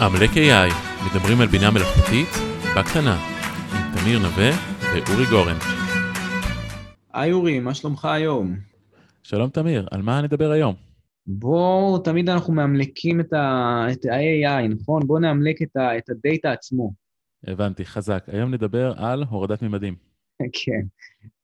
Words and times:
עמלק 0.00 0.30
AI, 0.30 0.72
מדברים 1.06 1.40
על 1.40 1.46
בינה 1.46 1.70
מלאכותית 1.70 2.28
בקטנה, 2.76 3.16
עם 3.72 3.98
תמיר 3.98 4.18
נווה 4.18 4.50
ואורי 4.82 5.24
גורן. 5.30 5.56
היי 7.14 7.32
אורי, 7.32 7.60
מה 7.60 7.74
שלומך 7.74 8.04
היום? 8.04 8.56
שלום 9.22 9.50
תמיר, 9.50 9.88
על 9.90 10.02
מה 10.02 10.22
נדבר 10.22 10.50
היום? 10.50 10.74
בואו, 11.26 11.98
תמיד 11.98 12.28
אנחנו 12.28 12.52
מאמלקים 12.52 13.20
את 13.20 13.32
ה-AI, 13.32 14.68
נכון? 14.68 15.06
בואו 15.06 15.18
נאמלק 15.18 15.62
את, 15.62 15.76
ה- 15.76 15.98
את 15.98 16.10
הדאטה 16.10 16.52
עצמו. 16.52 16.92
הבנתי, 17.46 17.84
חזק. 17.84 18.24
היום 18.32 18.54
נדבר 18.54 18.92
על 18.96 19.24
הורדת 19.30 19.62
ממדים. 19.62 19.94
כן, 20.64 20.82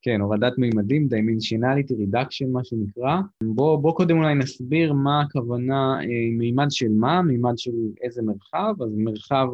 כן, 0.02 0.20
הורדת 0.20 0.58
מימדים, 0.58 1.08
Dimensionality 1.10 1.92
Reduction, 1.92 2.48
מה 2.48 2.64
שנקרא. 2.64 3.20
בואו 3.42 3.80
בוא 3.80 3.96
קודם 3.96 4.18
אולי 4.18 4.34
נסביר 4.34 4.92
מה 4.92 5.20
הכוונה 5.20 6.00
אה, 6.00 6.06
מימד 6.38 6.66
של 6.70 6.88
מה, 6.88 7.22
מימד 7.22 7.52
של 7.56 7.70
איזה 8.02 8.22
מרחב, 8.22 8.74
אז 8.82 8.96
מרחב 8.96 9.46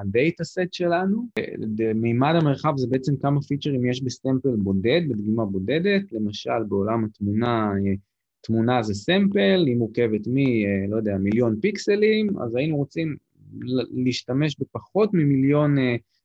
הדאטה 0.00 0.44
סט 0.44 0.72
שלנו. 0.72 1.26
אה, 1.38 1.92
מימד 1.94 2.34
המרחב 2.40 2.72
זה 2.76 2.86
בעצם 2.90 3.16
כמה 3.16 3.40
פיצ'רים 3.40 3.84
יש 3.84 4.02
בסטמפל 4.02 4.56
בודד, 4.56 5.00
בדגימה 5.08 5.44
בודדת, 5.44 6.12
למשל 6.12 6.62
בעולם 6.68 7.04
התמונה, 7.04 7.72
אה, 7.72 7.92
תמונה 8.40 8.82
זה 8.82 8.94
סמפל, 8.94 9.64
היא 9.66 9.76
מורכבת 9.76 10.26
מ, 10.26 10.36
לא 10.88 10.96
יודע, 10.96 11.18
מיליון 11.18 11.56
פיקסלים, 11.60 12.38
אז 12.40 12.56
היינו 12.56 12.76
רוצים 12.76 13.16
להשתמש 14.04 14.56
בפחות 14.60 15.10
ממיליון 15.12 15.76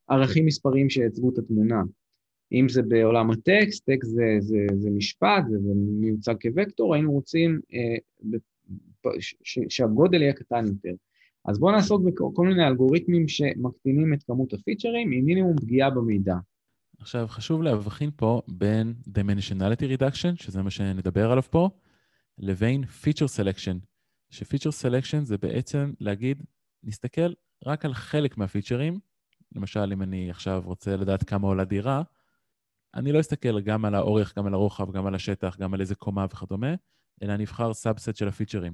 ערכים 0.08 0.46
מספריים 0.46 0.90
שייצגו 0.90 1.30
את 1.30 1.38
התמונה. 1.38 1.82
אם 2.52 2.70
זה 2.70 2.82
בעולם 2.82 3.32
הטקסט, 3.32 3.86
טקסט 3.86 4.10
זה, 4.10 4.38
זה, 4.40 4.66
זה 4.76 4.90
משפט, 4.90 5.44
זה, 5.50 5.58
זה 5.60 5.74
מיוצג 5.76 6.36
כווקטור, 6.42 6.94
היינו 6.94 7.12
רוצים 7.12 7.60
אה, 7.74 7.96
ש, 9.20 9.60
שהגודל 9.70 10.22
יהיה 10.22 10.34
קטן 10.34 10.66
יותר. 10.66 10.94
אז 11.46 11.60
בואו 11.60 11.76
נעסוק 11.76 12.02
בכל 12.04 12.48
מיני 12.48 12.68
אלגוריתמים 12.68 13.28
שמקטינים 13.28 14.14
את 14.14 14.24
כמות 14.24 14.54
הפיצ'רים 14.54 15.12
עם 15.12 15.26
מינימום 15.26 15.56
פגיעה 15.58 15.90
במידע. 15.90 16.36
עכשיו, 17.00 17.28
חשוב 17.30 17.64
להבחין 17.64 18.10
פה 18.16 18.42
בין 18.48 18.94
Dimensionality 19.08 19.98
Reduction, 19.98 20.44
שזה 20.44 20.62
מה 20.62 20.70
שנדבר 20.70 21.32
עליו 21.32 21.44
פה, 21.44 21.70
לבין 22.38 22.84
Feature 22.84 23.28
Selection, 23.40 23.78
ש-Feature 24.30 24.86
Selection 24.86 25.24
זה 25.24 25.38
בעצם 25.38 25.94
להגיד, 26.00 26.44
נסתכל 26.84 27.34
רק 27.66 27.86
על 27.86 27.94
חלק 27.94 28.38
מהפיצ'רים, 28.38 29.00
למשל, 29.56 29.90
אם 29.94 30.02
אני 30.02 30.30
עכשיו 30.30 30.62
רוצה 30.66 30.96
לדעת 30.96 31.24
כמה 31.24 31.48
עולה 31.48 31.64
דירה, 31.64 32.02
אני 32.96 33.12
לא 33.12 33.20
אסתכל 33.20 33.62
גם 33.62 33.86
על 33.86 33.96
האורך, 33.96 34.38
גם 34.38 34.48
על 34.48 34.54
הרוחב, 34.54 34.92
גם 34.92 35.06
על 35.06 35.16
השטח, 35.16 35.58
גם 35.60 35.74
על 35.74 35.82
איזה 35.82 35.96
קומה 35.96 36.26
וכדומה, 36.32 36.74
אלא 37.24 37.34
אני 37.34 37.44
אבחר 37.44 37.74
subset 37.74 38.16
של 38.16 38.28
הפיצ'רים. 38.28 38.74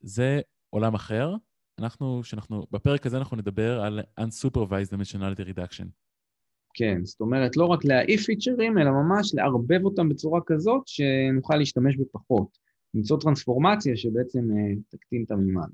זה 0.00 0.40
עולם 0.70 0.94
אחר. 0.94 1.34
אנחנו, 1.78 2.24
שאנחנו, 2.24 2.66
בפרק 2.70 3.06
הזה 3.06 3.16
אנחנו 3.16 3.36
נדבר 3.36 3.80
על 3.80 4.00
Unsupervised 4.20 4.92
Dimensionality 4.92 5.54
Reduction. 5.54 5.86
כן, 6.74 7.04
זאת 7.04 7.20
אומרת, 7.20 7.56
לא 7.56 7.66
רק 7.66 7.84
להעיף 7.84 8.22
פיצ'רים, 8.22 8.78
אלא 8.78 8.90
ממש 8.90 9.34
לערבב 9.34 9.84
אותם 9.84 10.08
בצורה 10.08 10.40
כזאת 10.46 10.82
שנוכל 10.86 11.56
להשתמש 11.56 11.96
בפחות. 11.96 12.58
למצוא 12.94 13.20
טרנספורמציה 13.20 13.96
שבעצם 13.96 14.40
אה, 14.50 14.80
תקטין 14.88 15.24
את 15.26 15.30
המימד. 15.30 15.68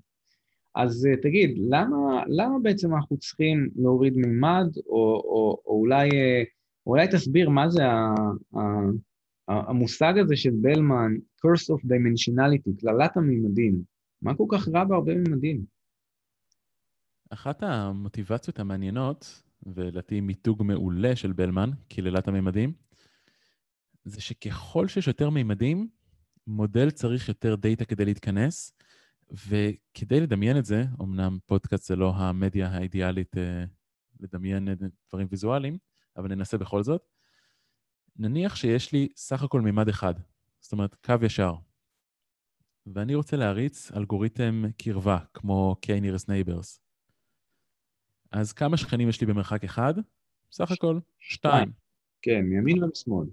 אז 0.75 1.09
אה, 1.13 1.23
תגיד, 1.23 1.59
למה, 1.71 2.23
למה 2.27 2.59
בעצם 2.63 2.95
אנחנו 2.95 3.17
צריכים 3.17 3.69
להוריד 3.77 4.17
מימד, 4.17 4.69
או, 4.87 5.23
או, 5.25 5.63
או 5.67 5.81
אולי 5.81 6.09
אה, 6.09 6.47
אולי 6.91 7.07
תסביר 7.13 7.51
מה 7.51 7.69
זה 7.69 7.83
המושג 9.49 10.15
הזה 10.19 10.37
של 10.37 10.51
בלמן, 10.51 11.13
curse 11.15 11.75
of 11.75 11.85
dimensionality, 11.85 12.81
קללת 12.81 13.17
המימדים. 13.17 13.83
מה 14.23 14.35
כל 14.35 14.45
כך 14.51 14.69
רע 14.69 14.85
בהרבה 14.85 15.15
מימדים? 15.15 15.65
אחת 17.31 17.63
המוטיבציות 17.63 18.59
המעניינות, 18.59 19.43
ולדעתי 19.67 20.21
מיתוג 20.21 20.63
מעולה 20.63 21.17
של 21.17 21.33
בלמן, 21.33 21.71
קללת 21.89 22.29
המימדים, 22.29 22.73
זה 24.05 24.21
שככל 24.21 24.89
שיש 24.89 25.07
יותר 25.07 25.31
מימדים, 25.31 25.89
מודל 26.47 26.91
צריך 26.91 27.29
יותר 27.29 27.57
דאטה 27.57 27.85
כדי 27.85 28.05
להתכנס, 28.05 28.73
וכדי 29.31 30.21
לדמיין 30.21 30.59
את 30.59 30.65
זה, 30.65 30.85
אמנם 31.03 31.39
פודקאסט 31.47 31.85
זה 31.85 31.97
לא 31.97 32.15
המדיה 32.15 32.69
האידיאלית 32.69 33.37
אה, 33.37 33.65
לדמיין 34.21 34.69
דברים 35.09 35.27
ויזואליים, 35.31 35.79
אבל 36.17 36.29
ננסה 36.29 36.59
בכל 36.59 36.83
זאת. 36.83 37.03
נניח 38.17 38.57
שיש 38.57 38.93
לי 38.93 39.09
סך 39.17 39.43
הכל 39.43 39.61
מימד 39.61 39.89
אחד, 39.89 40.15
זאת 40.61 40.73
אומרת 40.73 40.95
קו 40.95 41.15
ישר, 41.23 41.55
ואני 42.87 43.15
רוצה 43.15 43.37
להריץ 43.37 43.93
אלגוריתם 43.93 44.63
קרבה, 44.79 45.19
כמו 45.35 45.77
K-Nearest 45.87 46.27
Neighbors. 46.27 46.81
אז 48.31 48.53
כמה 48.53 48.77
שכנים 48.77 49.09
יש 49.09 49.21
לי 49.21 49.27
במרחק 49.27 49.65
אחד? 49.65 49.95
סך 50.53 50.71
הכל 50.71 50.99
שתיים. 51.19 51.73
כן, 52.23 52.41
מימין 52.41 52.85
ומשמאל. 52.85 53.27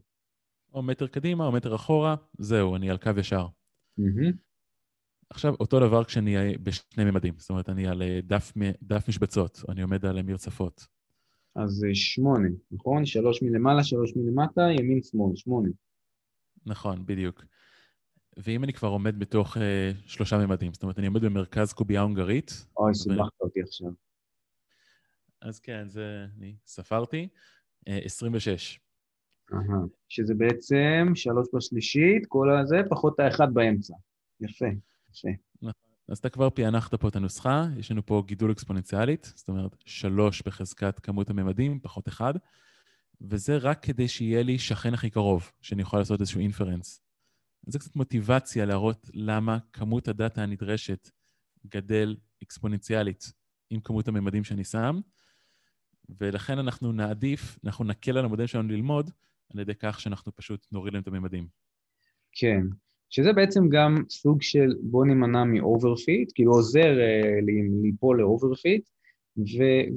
או 0.73 0.83
מטר 0.83 1.07
קדימה 1.07 1.45
או 1.45 1.51
מטר 1.51 1.75
אחורה, 1.75 2.15
זהו, 2.37 2.75
אני 2.75 2.89
על 2.89 2.97
קו 2.97 3.11
ישר. 3.17 3.47
עכשיו, 5.29 5.53
אותו 5.59 5.79
דבר 5.79 6.03
כשאני 6.03 6.57
בשני 6.57 7.03
ממדים, 7.03 7.33
זאת 7.37 7.49
אומרת, 7.49 7.69
אני 7.69 7.87
על 7.87 8.01
אה, 8.01 8.19
דף, 8.23 8.53
דף 8.81 9.07
משבצות, 9.09 9.63
אני 9.69 9.81
עומד 9.81 10.05
על 10.05 10.21
מירצפות. 10.21 10.87
אז 11.57 11.69
זה 11.69 11.87
שמונה, 11.93 12.47
נכון? 12.71 13.05
שלוש 13.05 13.43
מלמעלה, 13.43 13.83
שלוש 13.83 14.13
מלמטה, 14.15 14.61
ימין 14.79 15.03
שמאל, 15.03 15.35
שמונה. 15.35 15.69
נכון, 16.65 17.05
בדיוק. 17.05 17.43
ואם 18.37 18.63
אני 18.63 18.73
כבר 18.73 18.87
עומד 18.87 19.19
בתוך 19.19 19.57
uh, 19.57 19.59
שלושה 20.07 20.37
ממדים, 20.37 20.73
זאת 20.73 20.83
אומרת, 20.83 20.99
אני 20.99 21.07
עומד 21.07 21.21
במרכז 21.21 21.73
קובייה 21.73 22.01
הונגרית. 22.01 22.65
אוי, 22.77 22.95
סיבכת 22.95 23.41
אותי 23.41 23.61
עכשיו. 23.61 23.91
אז 25.41 25.59
כן, 25.59 25.87
זה, 25.87 26.25
אני 26.37 26.55
ספרתי, 26.65 27.27
uh, 27.89 27.91
26. 28.05 28.79
אהה, 29.53 29.61
שזה 30.09 30.33
בעצם 30.33 31.11
שלוש 31.15 31.47
בשלישית, 31.53 32.25
כל 32.27 32.47
הזה, 32.59 32.77
פחות 32.89 33.19
האחד 33.19 33.53
באמצע. 33.53 33.93
יפה, 34.41 34.65
יפה. 35.11 35.29
אז 36.09 36.17
אתה 36.17 36.29
כבר 36.29 36.49
פענחת 36.49 36.95
פה 36.95 37.07
את 37.07 37.15
הנוסחה, 37.15 37.65
יש 37.77 37.91
לנו 37.91 38.05
פה 38.05 38.23
גידול 38.27 38.51
אקספוננציאלית, 38.51 39.31
זאת 39.35 39.47
אומרת, 39.49 39.75
שלוש 39.85 40.41
בחזקת 40.41 40.99
כמות 40.99 41.29
הממדים, 41.29 41.79
פחות 41.79 42.07
אחד, 42.07 42.33
וזה 43.21 43.57
רק 43.57 43.83
כדי 43.83 44.07
שיהיה 44.07 44.43
לי 44.43 44.59
שכן 44.59 44.93
הכי 44.93 45.09
קרוב, 45.09 45.51
שאני 45.61 45.81
יכול 45.81 45.99
לעשות 45.99 46.21
איזשהו 46.21 46.39
אינפרנס. 46.39 47.01
זה 47.67 47.79
קצת 47.79 47.95
מוטיבציה 47.95 48.65
להראות 48.65 49.09
למה 49.13 49.57
כמות 49.73 50.07
הדאטה 50.07 50.43
הנדרשת 50.43 51.09
גדל 51.67 52.15
אקספוננציאלית 52.43 53.31
עם 53.69 53.79
כמות 53.79 54.07
הממדים 54.07 54.43
שאני 54.43 54.63
שם, 54.63 54.99
ולכן 56.19 56.59
אנחנו 56.59 56.91
נעדיף, 56.91 57.59
אנחנו 57.63 57.85
נקל 57.85 58.17
על 58.17 58.25
המודל 58.25 58.47
שלנו 58.47 58.69
ללמוד, 58.69 59.11
על 59.53 59.59
ידי 59.59 59.75
כך 59.75 59.99
שאנחנו 59.99 60.35
פשוט 60.35 60.67
נוריד 60.71 60.93
להם 60.93 61.01
את 61.01 61.07
הממדים. 61.07 61.47
כן. 62.31 62.61
שזה 63.09 63.33
בעצם 63.33 63.69
גם 63.69 63.95
סוג 64.09 64.41
של 64.41 64.75
בוא 64.81 65.05
נימנע 65.05 65.43
מ 65.43 65.53
overfit, 65.53 66.31
כאילו 66.35 66.51
עוזר 66.51 66.99
אה, 66.99 67.39
ליפול 67.81 68.19
ל 68.19 68.27
overfit, 68.27 68.89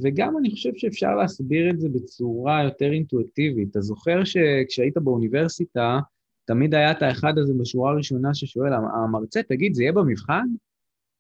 וגם 0.02 0.38
אני 0.38 0.50
חושב 0.50 0.70
שאפשר 0.76 1.14
להסביר 1.14 1.70
את 1.70 1.80
זה 1.80 1.88
בצורה 1.88 2.64
יותר 2.64 2.92
אינטואיטיבית. 2.92 3.70
אתה 3.70 3.80
זוכר 3.80 4.24
שכשהיית 4.24 4.98
באוניברסיטה, 4.98 5.98
תמיד 6.44 6.74
היה 6.74 6.90
את 6.90 7.02
האחד 7.02 7.38
הזה 7.38 7.54
בשורה 7.60 7.92
הראשונה 7.92 8.34
ששואל, 8.34 8.72
המרצה, 8.72 9.42
תגיד, 9.42 9.74
זה 9.74 9.82
יהיה 9.82 9.92
במבחן? 9.92 10.46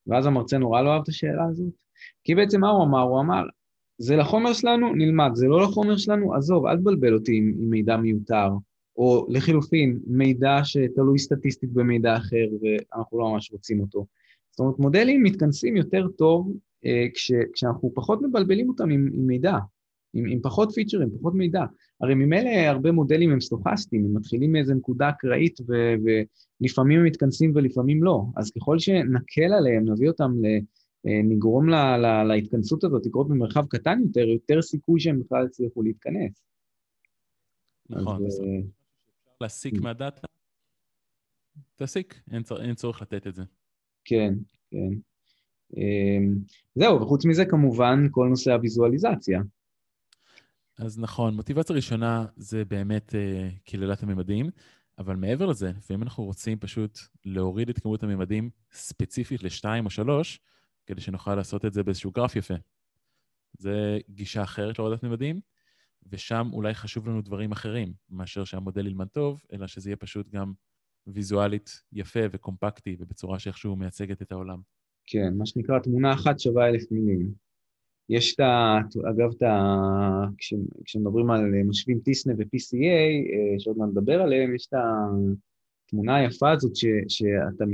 ואז 0.06 0.26
המרצה 0.26 0.58
נורא 0.58 0.82
לא 0.82 0.92
אהב 0.92 1.02
את 1.02 1.08
השאלה 1.08 1.44
הזאת. 1.50 1.72
כי 2.24 2.34
בעצם 2.34 2.60
מה 2.60 2.70
הוא 2.70 2.84
אמר? 2.84 3.00
הוא 3.00 3.20
אמר, 3.20 3.42
זה 3.98 4.16
לחומר 4.16 4.52
שלנו, 4.52 4.94
נלמד, 4.94 5.30
זה 5.34 5.46
לא 5.46 5.62
לחומר 5.62 5.96
שלנו, 5.96 6.34
עזוב, 6.34 6.66
אל 6.66 6.76
תבלבל 6.76 7.14
אותי 7.14 7.36
עם, 7.36 7.54
עם 7.58 7.70
מידע 7.70 7.96
מיותר. 7.96 8.48
או 9.00 9.26
לחילופין, 9.28 9.98
מידע 10.06 10.60
שתלוי 10.64 11.18
סטטיסטית 11.18 11.72
במידע 11.72 12.16
אחר 12.16 12.46
ואנחנו 12.60 13.18
לא 13.18 13.32
ממש 13.32 13.52
רוצים 13.52 13.80
אותו. 13.80 14.06
זאת 14.50 14.60
אומרת, 14.60 14.78
מודלים 14.78 15.22
מתכנסים 15.22 15.76
יותר 15.76 16.08
טוב 16.08 16.52
אה, 16.84 17.06
כש, 17.14 17.32
כשאנחנו 17.52 17.92
פחות 17.94 18.22
מבלבלים 18.22 18.68
אותם 18.68 18.90
עם, 18.90 19.10
עם 19.14 19.26
מידע, 19.26 19.58
עם, 20.14 20.26
עם 20.26 20.40
פחות 20.42 20.72
פיצ'רים, 20.74 21.10
פחות 21.18 21.34
מידע. 21.34 21.64
הרי 22.00 22.14
ממילא 22.14 22.50
הרבה 22.50 22.92
מודלים 22.92 23.30
הם 23.30 23.40
סטוכסטיים, 23.40 24.04
הם 24.04 24.16
מתחילים 24.16 24.52
מאיזו 24.52 24.74
נקודה 24.74 25.08
אקראית 25.08 25.60
ו, 25.60 25.72
ולפעמים 26.60 27.00
הם 27.00 27.06
מתכנסים 27.06 27.52
ולפעמים 27.54 28.02
לא. 28.02 28.24
אז 28.36 28.50
ככל 28.50 28.78
שנקל 28.78 29.52
עליהם, 29.58 29.88
נביא 29.88 30.08
אותם 30.08 30.32
ל... 30.42 30.46
אה, 31.06 31.20
נגרום 31.24 31.68
לה, 31.68 31.98
לה, 31.98 32.24
להתכנסות 32.24 32.84
הזאת 32.84 33.06
לקרות 33.06 33.28
במרחב 33.28 33.66
קטן 33.66 33.98
יותר, 34.06 34.20
יותר 34.28 34.62
סיכוי 34.62 35.00
שהם 35.00 35.20
בכלל 35.20 35.46
יצליחו 35.46 35.82
להתכנס. 35.82 36.32
נכון. 37.90 38.26
אז, 38.26 38.40
להסיק 39.40 39.74
mm. 39.74 39.82
מהדאטה, 39.82 40.26
תסיק, 41.76 42.20
אין, 42.30 42.42
צור, 42.42 42.62
אין 42.62 42.74
צורך 42.74 43.02
לתת 43.02 43.26
את 43.26 43.34
זה. 43.34 43.42
כן, 44.04 44.34
כן. 44.70 44.90
אמ, 45.76 46.34
זהו, 46.74 47.00
וחוץ 47.00 47.24
מזה 47.24 47.44
כמובן 47.44 48.06
כל 48.10 48.26
נושא 48.30 48.52
הוויזואליזציה. 48.52 49.40
אז 50.78 50.98
נכון, 50.98 51.34
מוטיבציה 51.34 51.76
ראשונה 51.76 52.26
זה 52.36 52.64
באמת 52.64 53.14
uh, 53.14 53.70
קללת 53.70 54.02
הממדים, 54.02 54.50
אבל 54.98 55.16
מעבר 55.16 55.46
לזה, 55.46 55.72
לפעמים 55.76 56.02
אנחנו 56.02 56.24
רוצים 56.24 56.58
פשוט 56.58 56.98
להוריד 57.24 57.68
את 57.68 57.78
כמות 57.78 58.02
הממדים 58.02 58.50
ספציפית 58.72 59.42
לשתיים 59.42 59.84
או 59.84 59.90
שלוש, 59.90 60.40
כדי 60.86 61.00
שנוכל 61.00 61.34
לעשות 61.34 61.64
את 61.64 61.72
זה 61.72 61.82
באיזשהו 61.82 62.10
גרף 62.10 62.36
יפה. 62.36 62.54
זה 63.58 63.98
גישה 64.10 64.42
אחרת 64.42 64.78
להורדת 64.78 65.02
ממדים, 65.02 65.40
ושם 66.12 66.48
אולי 66.52 66.74
חשוב 66.74 67.08
לנו 67.08 67.22
דברים 67.22 67.52
אחרים, 67.52 67.92
מאשר 68.10 68.44
שהמודל 68.44 68.86
ילמד 68.86 69.06
טוב, 69.06 69.42
אלא 69.52 69.66
שזה 69.66 69.90
יהיה 69.90 69.96
פשוט 69.96 70.28
גם 70.28 70.52
ויזואלית 71.06 71.70
יפה 71.92 72.20
וקומפקטי, 72.32 72.96
ובצורה 72.98 73.38
שאיכשהו 73.38 73.76
מייצגת 73.76 74.22
את 74.22 74.32
העולם. 74.32 74.60
כן, 75.06 75.34
מה 75.38 75.46
שנקרא 75.46 75.78
תמונה 75.78 76.12
אחת 76.12 76.40
שווה 76.40 76.68
אלף 76.68 76.82
מילים. 76.90 77.32
יש 78.08 78.34
את 78.34 78.40
ה... 78.40 78.78
אגב, 79.10 79.30
את 79.36 79.42
ה... 79.42 80.24
כש, 80.38 80.54
כשמדברים 80.84 81.30
על 81.30 81.50
משווים 81.64 82.00
טיסנה 82.00 82.34
ו-PCA, 82.38 82.76
אה, 83.32 83.58
שעוד 83.58 83.78
מעט 83.78 83.88
נדבר 83.88 84.22
עליהם, 84.22 84.54
יש 84.54 84.66
את 84.66 84.74
התמונה 85.86 86.16
היפה 86.16 86.50
הזאת 86.52 86.76
ש, 86.76 86.84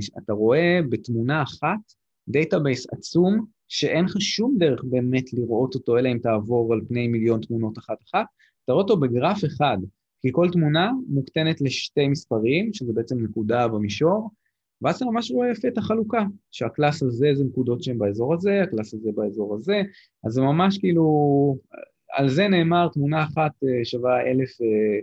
שאתה 0.01 0.33
רואה 0.33 0.81
בתמונה 0.91 1.43
אחת 1.43 1.81
database 2.29 2.87
עצום, 2.93 3.47
שאין 3.69 4.05
לך 4.05 4.21
שום 4.21 4.55
דרך 4.59 4.85
באמת 4.85 5.33
לראות 5.33 5.75
אותו, 5.75 5.99
אלא 5.99 6.09
אם 6.09 6.19
תעבור 6.19 6.73
על 6.73 6.81
פני 6.89 7.09
מיליון 7.09 7.41
תמונות 7.41 7.79
אחת-אחת, 7.79 8.27
אתה 8.65 8.73
רואה 8.73 8.83
אותו 8.83 8.97
בגרף 8.97 9.45
אחד, 9.45 9.79
כי 10.23 10.29
כל 10.33 10.49
תמונה 10.53 10.91
מוקטנת 11.09 11.61
לשתי 11.61 12.09
מספרים, 12.09 12.73
שזה 12.73 12.93
בעצם 12.93 13.25
נקודה 13.25 13.69
במישור, 13.69 14.31
ואז 14.83 14.97
אתה 14.97 15.05
ממש 15.05 15.31
רואה 15.31 15.51
יפה 15.51 15.69
את 15.69 15.79
החלוקה, 15.79 16.25
שה 16.51 16.70
class 16.70 17.03
הזה 17.03 17.29
זה 17.35 17.45
נקודות 17.45 17.83
שהן 17.83 17.99
באזור 17.99 18.35
הזה, 18.35 18.63
ה 18.63 18.68
class 18.68 18.95
הזה 18.95 19.11
באזור 19.15 19.55
הזה, 19.55 19.83
אז 20.25 20.33
זה 20.33 20.41
ממש 20.41 20.79
כאילו, 20.79 21.05
על 22.13 22.29
זה 22.29 22.49
נאמר 22.49 22.89
תמונה 22.89 23.25
אחת 23.25 23.53
אה, 23.65 23.85
שווה 23.85 24.21
אלף, 24.21 24.61
אה, 24.61 24.99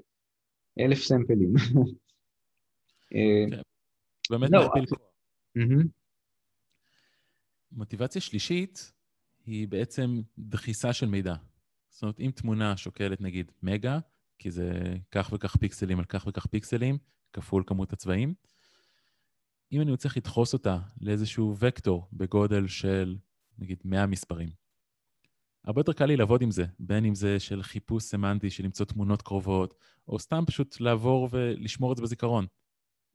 אלף 0.86 0.98
סמפלים. 0.98 1.54
אה, 3.16 3.46
כן. 3.52 3.62
באמת 4.30 4.52
לא, 4.52 4.66
מכפיל 4.66 4.86
כוח. 4.86 5.00
מוטיבציה 7.76 8.22
שלישית 8.22 8.92
היא 9.46 9.68
בעצם 9.68 10.22
דחיסה 10.38 10.94
של 10.94 11.06
מידע. 11.06 11.36
זאת 11.90 12.02
אומרת, 12.02 12.20
אם 12.20 12.32
תמונה 12.36 12.78
שוקלת 12.78 13.22
נגיד 13.22 13.52
מגה, 13.64 14.00
כי 14.40 14.52
זה 14.52 14.96
כך 15.12 15.30
וכך 15.34 15.56
פיקסלים 15.56 16.00
על 16.00 16.06
כך 16.06 16.28
וכך 16.28 16.46
פיקסלים, 16.46 16.98
כפול 17.34 17.64
כמות 17.68 17.94
הצבעים, 17.94 18.34
אם 19.72 19.82
אני 19.82 19.98
צריך 19.98 20.18
לדחוס 20.18 20.54
אותה 20.54 20.80
לאיזשהו 21.02 21.56
וקטור 21.60 22.08
בגודל 22.14 22.68
של 22.68 23.18
נגיד 23.58 23.78
100 23.86 24.06
מספרים, 24.06 24.50
הרבה 25.66 25.80
יותר 25.80 25.94
קל 25.94 26.06
לי 26.06 26.18
לעבוד 26.18 26.42
עם 26.42 26.52
זה, 26.52 26.66
בין 26.80 27.06
אם 27.06 27.16
זה 27.16 27.40
של 27.40 27.64
חיפוש 27.64 28.04
סמנטי, 28.04 28.50
של 28.50 28.64
למצוא 28.64 28.86
תמונות 28.86 29.22
קרובות, 29.22 29.76
או 30.08 30.20
סתם 30.20 30.44
פשוט 30.48 30.80
לעבור 30.80 31.30
ולשמור 31.32 31.92
את 31.92 31.98
זה 31.98 32.04
בזיכרון. 32.04 32.46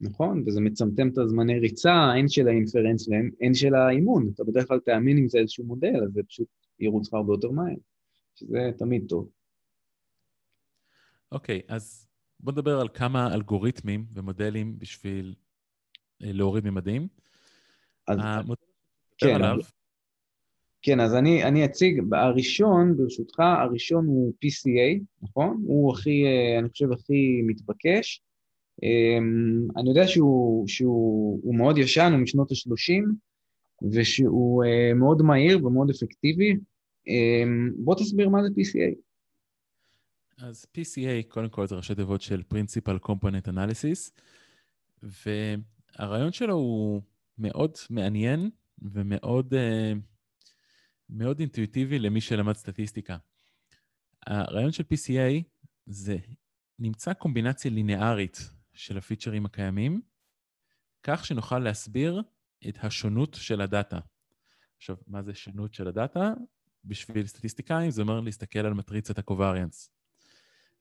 נכון, 0.01 0.45
וזה 0.47 0.61
מצמצם 0.61 1.09
את 1.09 1.19
הזמני 1.19 1.59
ריצה, 1.59 1.93
הן 1.93 2.29
של 2.29 2.49
האינפרנס 2.49 3.09
והן 3.09 3.55
של 3.55 3.75
האימון. 3.75 4.31
אתה 4.35 4.45
בדרך 4.45 4.69
כלל 4.69 4.79
תאמין 4.79 5.19
אם 5.19 5.29
זה 5.29 5.39
איזשהו 5.39 5.65
מודל, 5.65 6.03
אז 6.05 6.13
זה 6.13 6.23
פשוט 6.29 6.49
ירוץ 6.81 7.09
לך 7.09 7.15
הרבה 7.15 7.33
יותר 7.33 7.51
מהר, 7.51 7.75
שזה 8.35 8.71
תמיד 8.79 9.05
טוב. 9.09 9.29
אוקיי, 11.33 11.59
okay, 11.59 11.75
אז 11.75 12.09
בוא 12.41 12.53
נדבר 12.53 12.81
על 12.81 12.89
כמה 12.95 13.35
אלגוריתמים 13.35 14.07
ומודלים 14.15 14.79
בשביל 14.79 15.35
אה, 16.23 16.33
להוריד 16.33 16.65
ממדים. 16.65 17.09
אז... 18.09 18.19
המודל 18.23 18.63
כן, 19.19 19.35
עליו... 19.35 19.57
כן, 20.83 21.01
אז 21.01 21.15
אני, 21.15 21.45
אני 21.45 21.65
אציג, 21.65 22.03
הראשון, 22.13 22.97
ברשותך, 22.97 23.41
הראשון 23.41 24.07
הוא 24.07 24.33
PCA, 24.45 25.05
נכון? 25.23 25.63
הוא 25.67 25.93
הכי, 25.93 26.25
אה, 26.25 26.59
אני 26.59 26.69
חושב, 26.69 26.93
הכי 26.93 27.43
מתבקש. 27.47 28.23
אמ, 28.83 29.69
אני 29.77 29.89
יודע 29.89 30.07
שהוא, 30.07 30.69
שהוא 30.69 31.55
מאוד 31.55 31.79
ישן, 31.79 32.13
הוא 32.13 32.21
משנות 32.21 32.51
ה-30, 32.51 33.05
ושהוא 33.93 34.65
אה, 34.65 34.95
מאוד 34.95 35.23
מהיר 35.23 35.67
ומאוד 35.67 35.91
אפקטיבי. 35.91 36.57
אמ, 37.07 37.71
בוא 37.77 37.95
תסביר 37.95 38.29
מה 38.29 38.43
זה 38.43 38.49
PCA. 38.49 38.95
אז 40.39 40.67
PCA, 40.77 41.29
קודם 41.29 41.49
כל 41.49 41.67
זה 41.67 41.75
ראשי 41.75 41.95
תיבות 41.95 42.23
של 42.23 42.43
Principal 42.55 43.09
Component 43.09 43.49
Analysis, 43.49 44.11
והרעיון 45.03 46.33
שלו 46.33 46.55
הוא 46.55 47.03
מאוד 47.39 47.71
מעניין 47.91 48.51
ומאוד 48.83 49.55
uh, 49.55 49.99
מאוד 51.11 51.41
אינטואיטיבי 51.41 51.99
למי 51.99 52.21
שלמד 52.21 52.57
סטטיסטיקה. 52.57 53.17
הרעיון 54.27 54.73
של 54.73 54.85
PCA 54.93 55.43
זה 55.87 56.17
נמצא 56.79 57.13
קומבינציה 57.13 57.71
לינארית 57.71 58.51
של 58.79 58.99
הפיצ'רים 58.99 59.47
הקיימים, 59.47 60.01
כך 61.03 61.27
שנוכל 61.27 61.59
להסביר 61.59 62.23
את 62.69 62.79
השונות 62.83 63.35
של 63.35 63.61
הדאטה. 63.61 63.99
עכשיו, 64.77 64.97
מה 65.07 65.23
זה 65.23 65.35
שונות 65.35 65.75
של 65.75 65.89
הדאטה? 65.89 66.33
בשביל 66.85 67.27
סטטיסטיקאים 67.27 67.91
זה 67.91 68.03
אומר 68.03 68.21
להסתכל 68.21 68.59
על 68.59 68.75
מטריצת 68.75 69.19
הקווריאנס. 69.19 69.91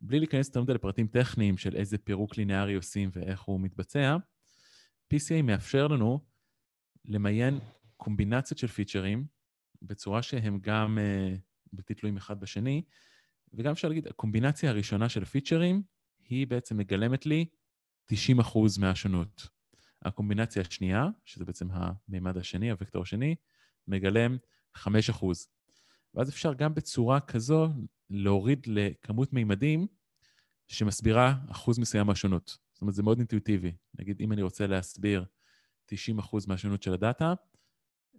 בלי 0.02 0.20
להיכנס 0.20 0.48
יותר 0.48 0.62
מדי 0.62 0.74
לפרטים 0.74 1.08
טכניים 1.08 1.58
של 1.58 1.76
איזה 1.76 1.98
פירוק 1.98 2.38
לינארי 2.38 2.74
עושים 2.74 3.10
ואיך 3.14 3.42
הוא 3.42 3.62
מתבצע, 3.62 4.18
PCA 5.14 5.42
מאפשר 5.44 5.88
לנו 5.88 6.26
למיין 7.06 7.60
קומבינציות 7.98 8.58
של 8.58 8.68
פיצ'רים 8.68 9.26
בצורה 9.82 10.22
שהם 10.22 10.60
גם 10.62 10.98
uh, 10.98 11.40
בלתי 11.74 11.94
תלויים 11.94 12.18
אחד 12.18 12.40
בשני, 12.40 12.84
וגם 13.54 13.72
אפשר 13.72 13.88
להגיד, 13.88 14.08
הקומבינציה 14.08 14.70
הראשונה 14.70 15.10
של 15.10 15.24
הפיצ'רים 15.24 15.84
היא 16.26 16.48
בעצם 16.48 16.78
מגלמת 16.78 17.26
לי 17.26 17.46
90% 18.14 18.16
מהשונות. 18.80 19.48
הקומבינציה 20.06 20.62
השנייה, 20.62 21.08
שזה 21.26 21.46
בעצם 21.46 21.68
המימד 21.72 22.38
השני, 22.38 22.72
הוקטור 22.72 23.02
השני, 23.02 23.36
מגלם 23.88 24.38
5%. 24.78 24.80
ואז 26.14 26.30
אפשר 26.30 26.54
גם 26.54 26.74
בצורה 26.74 27.20
כזו 27.20 27.68
להוריד 28.10 28.68
לכמות 28.68 29.34
מימדים 29.34 29.88
שמסבירה 30.68 31.36
אחוז 31.52 31.80
מסוים 31.80 32.08
מהשונות. 32.08 32.58
זאת 32.74 32.82
אומרת, 32.82 32.96
זה 32.96 33.04
מאוד 33.04 33.18
אינטואיטיבי. 33.18 33.72
נגיד, 34.00 34.22
אם 34.22 34.32
אני 34.32 34.42
רוצה 34.42 34.68
להסביר 34.68 35.26
90% 35.92 35.96
מהשונות 36.48 36.84
של 36.84 36.94
הדאטה, 36.94 37.34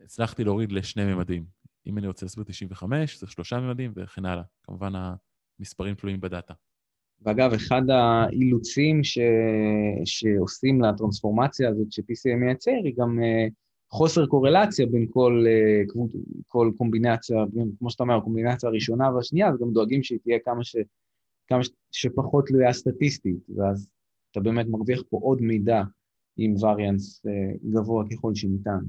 הצלחתי 0.04 0.44
להוריד 0.44 0.72
לשני 0.72 1.04
מימדים. 1.04 1.46
אם 1.86 1.98
אני 1.98 2.06
רוצה 2.06 2.26
להסביר 2.26 2.44
95, 2.44 3.18
זה 3.18 3.26
שלושה 3.26 3.60
מימדים 3.60 3.92
וכן 3.96 4.24
הלאה. 4.24 4.42
כמובן, 4.62 4.92
המספרים 5.60 5.94
תלויים 5.94 6.20
בדאטה. 6.20 6.54
ואגב, 7.22 7.52
אחד 7.52 7.82
האילוצים 7.90 9.04
ש... 9.04 9.18
שעושים 10.04 10.80
לטרנספורמציה 10.80 11.68
הזאת 11.68 11.92
ש-PCA 11.92 12.36
מייצר, 12.36 12.70
היא 12.84 12.94
גם 12.96 13.18
uh, 13.18 13.52
חוסר 13.90 14.26
קורלציה 14.26 14.86
בין 14.86 15.06
כל, 15.10 15.44
uh, 15.46 15.92
כל 16.46 16.72
קומבינציה, 16.76 17.36
בין, 17.52 17.70
כמו 17.78 17.90
שאתה 17.90 18.02
אומר, 18.02 18.16
הקומבינציה 18.16 18.68
הראשונה 18.68 19.14
והשנייה, 19.14 19.48
אז 19.48 19.58
גם 19.60 19.72
דואגים 19.72 20.02
שהיא 20.02 20.18
תהיה 20.22 20.38
כמה, 20.44 20.64
ש... 20.64 20.76
כמה 21.46 21.64
ש... 21.64 21.70
שפחות 21.92 22.46
תלויה 22.46 22.72
סטטיסטית, 22.72 23.38
ואז 23.56 23.88
אתה 24.30 24.40
באמת 24.40 24.66
מרוויח 24.68 25.02
פה 25.08 25.18
עוד 25.22 25.42
מידע 25.42 25.82
עם 26.36 26.54
וריאנס 26.62 27.26
uh, 27.26 27.58
גבוה 27.72 28.04
ככל 28.10 28.34
שניתן. 28.34 28.80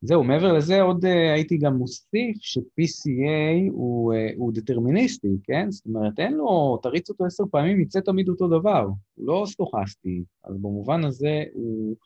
זהו, 0.00 0.24
מעבר 0.24 0.52
לזה 0.52 0.80
עוד 0.80 1.04
uh, 1.04 1.08
הייתי 1.34 1.58
גם 1.58 1.74
מוסיף 1.74 2.36
ש-PCA 2.40 3.70
הוא, 3.70 4.14
uh, 4.14 4.16
הוא 4.36 4.52
דטרמיניסטי, 4.52 5.36
כן? 5.44 5.70
זאת 5.70 5.86
אומרת, 5.86 6.18
אין 6.18 6.32
לו, 6.32 6.78
תריץ 6.82 7.10
אותו 7.10 7.24
עשר 7.24 7.44
פעמים, 7.50 7.80
יצא 7.80 8.00
תמיד 8.00 8.28
אותו 8.28 8.48
דבר, 8.48 8.86
הוא 9.14 9.26
לא 9.26 9.44
סטוכסטי, 9.46 10.24
אז 10.44 10.56
במובן 10.56 11.04
הזה 11.04 11.44
הוא, 11.52 11.96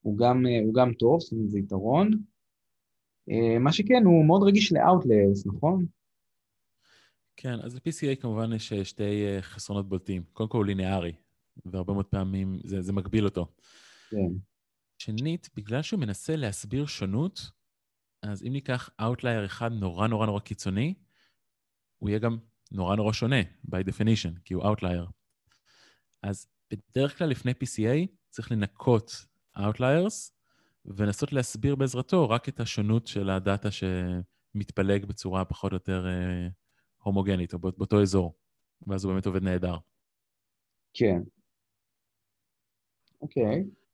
הוא, 0.00 0.18
גם, 0.18 0.46
uh, 0.46 0.64
הוא 0.64 0.74
גם 0.74 0.92
טוב, 0.92 1.20
זאת 1.20 1.32
אומרת, 1.32 1.50
זה 1.50 1.58
יתרון. 1.58 2.10
Uh, 3.30 3.58
מה 3.60 3.72
שכן, 3.72 4.02
הוא 4.04 4.24
מאוד 4.26 4.42
רגיש 4.42 4.72
ל-outlayers, 4.72 5.42
נכון? 5.46 5.86
כן, 7.36 7.54
אז 7.62 7.74
ל-PCA 7.74 8.20
כמובן 8.20 8.52
יש 8.52 8.72
שתי 8.72 9.24
חסרונות 9.40 9.88
בולטים. 9.88 10.22
קודם 10.32 10.48
כל 10.48 10.58
הוא 10.58 10.66
ליניארי, 10.66 11.12
והרבה 11.64 11.92
מאוד 11.92 12.06
פעמים 12.06 12.58
זה, 12.64 12.82
זה 12.82 12.92
מגביל 12.92 13.24
אותו. 13.24 13.46
כן. 14.10 14.55
שנית, 14.98 15.50
בגלל 15.56 15.82
שהוא 15.82 16.00
מנסה 16.00 16.36
להסביר 16.36 16.86
שונות, 16.86 17.50
אז 18.22 18.42
אם 18.42 18.52
ניקח 18.52 18.90
Outlier 19.00 19.44
אחד 19.46 19.72
נורא 19.72 20.06
נורא 20.06 20.26
נורא 20.26 20.40
קיצוני, 20.40 20.94
הוא 21.98 22.08
יהיה 22.08 22.18
גם 22.18 22.38
נורא 22.72 22.96
נורא 22.96 23.12
שונה, 23.12 23.40
by 23.42 23.88
definition, 23.88 24.40
כי 24.44 24.54
הוא 24.54 24.64
Outlier. 24.64 25.10
אז 26.22 26.46
בדרך 26.70 27.18
כלל 27.18 27.28
לפני 27.28 27.52
PCA 27.52 28.06
צריך 28.30 28.52
לנקות 28.52 29.26
Outliers 29.58 30.32
ולנסות 30.84 31.32
להסביר 31.32 31.76
בעזרתו 31.76 32.28
רק 32.28 32.48
את 32.48 32.60
השונות 32.60 33.06
של 33.06 33.30
הדאטה 33.30 33.68
שמתפלג 33.70 35.04
בצורה 35.04 35.44
פחות 35.44 35.72
או 35.72 35.76
יותר 35.76 36.06
אה, 36.06 36.48
הומוגנית, 37.02 37.54
או 37.54 37.58
באותו 37.58 38.02
אזור, 38.02 38.38
ואז 38.86 39.04
הוא 39.04 39.12
באמת 39.12 39.26
עובד 39.26 39.42
נהדר. 39.42 39.76
כן. 40.94 41.20
אוקיי. 43.20 43.44
Okay. 43.44 43.85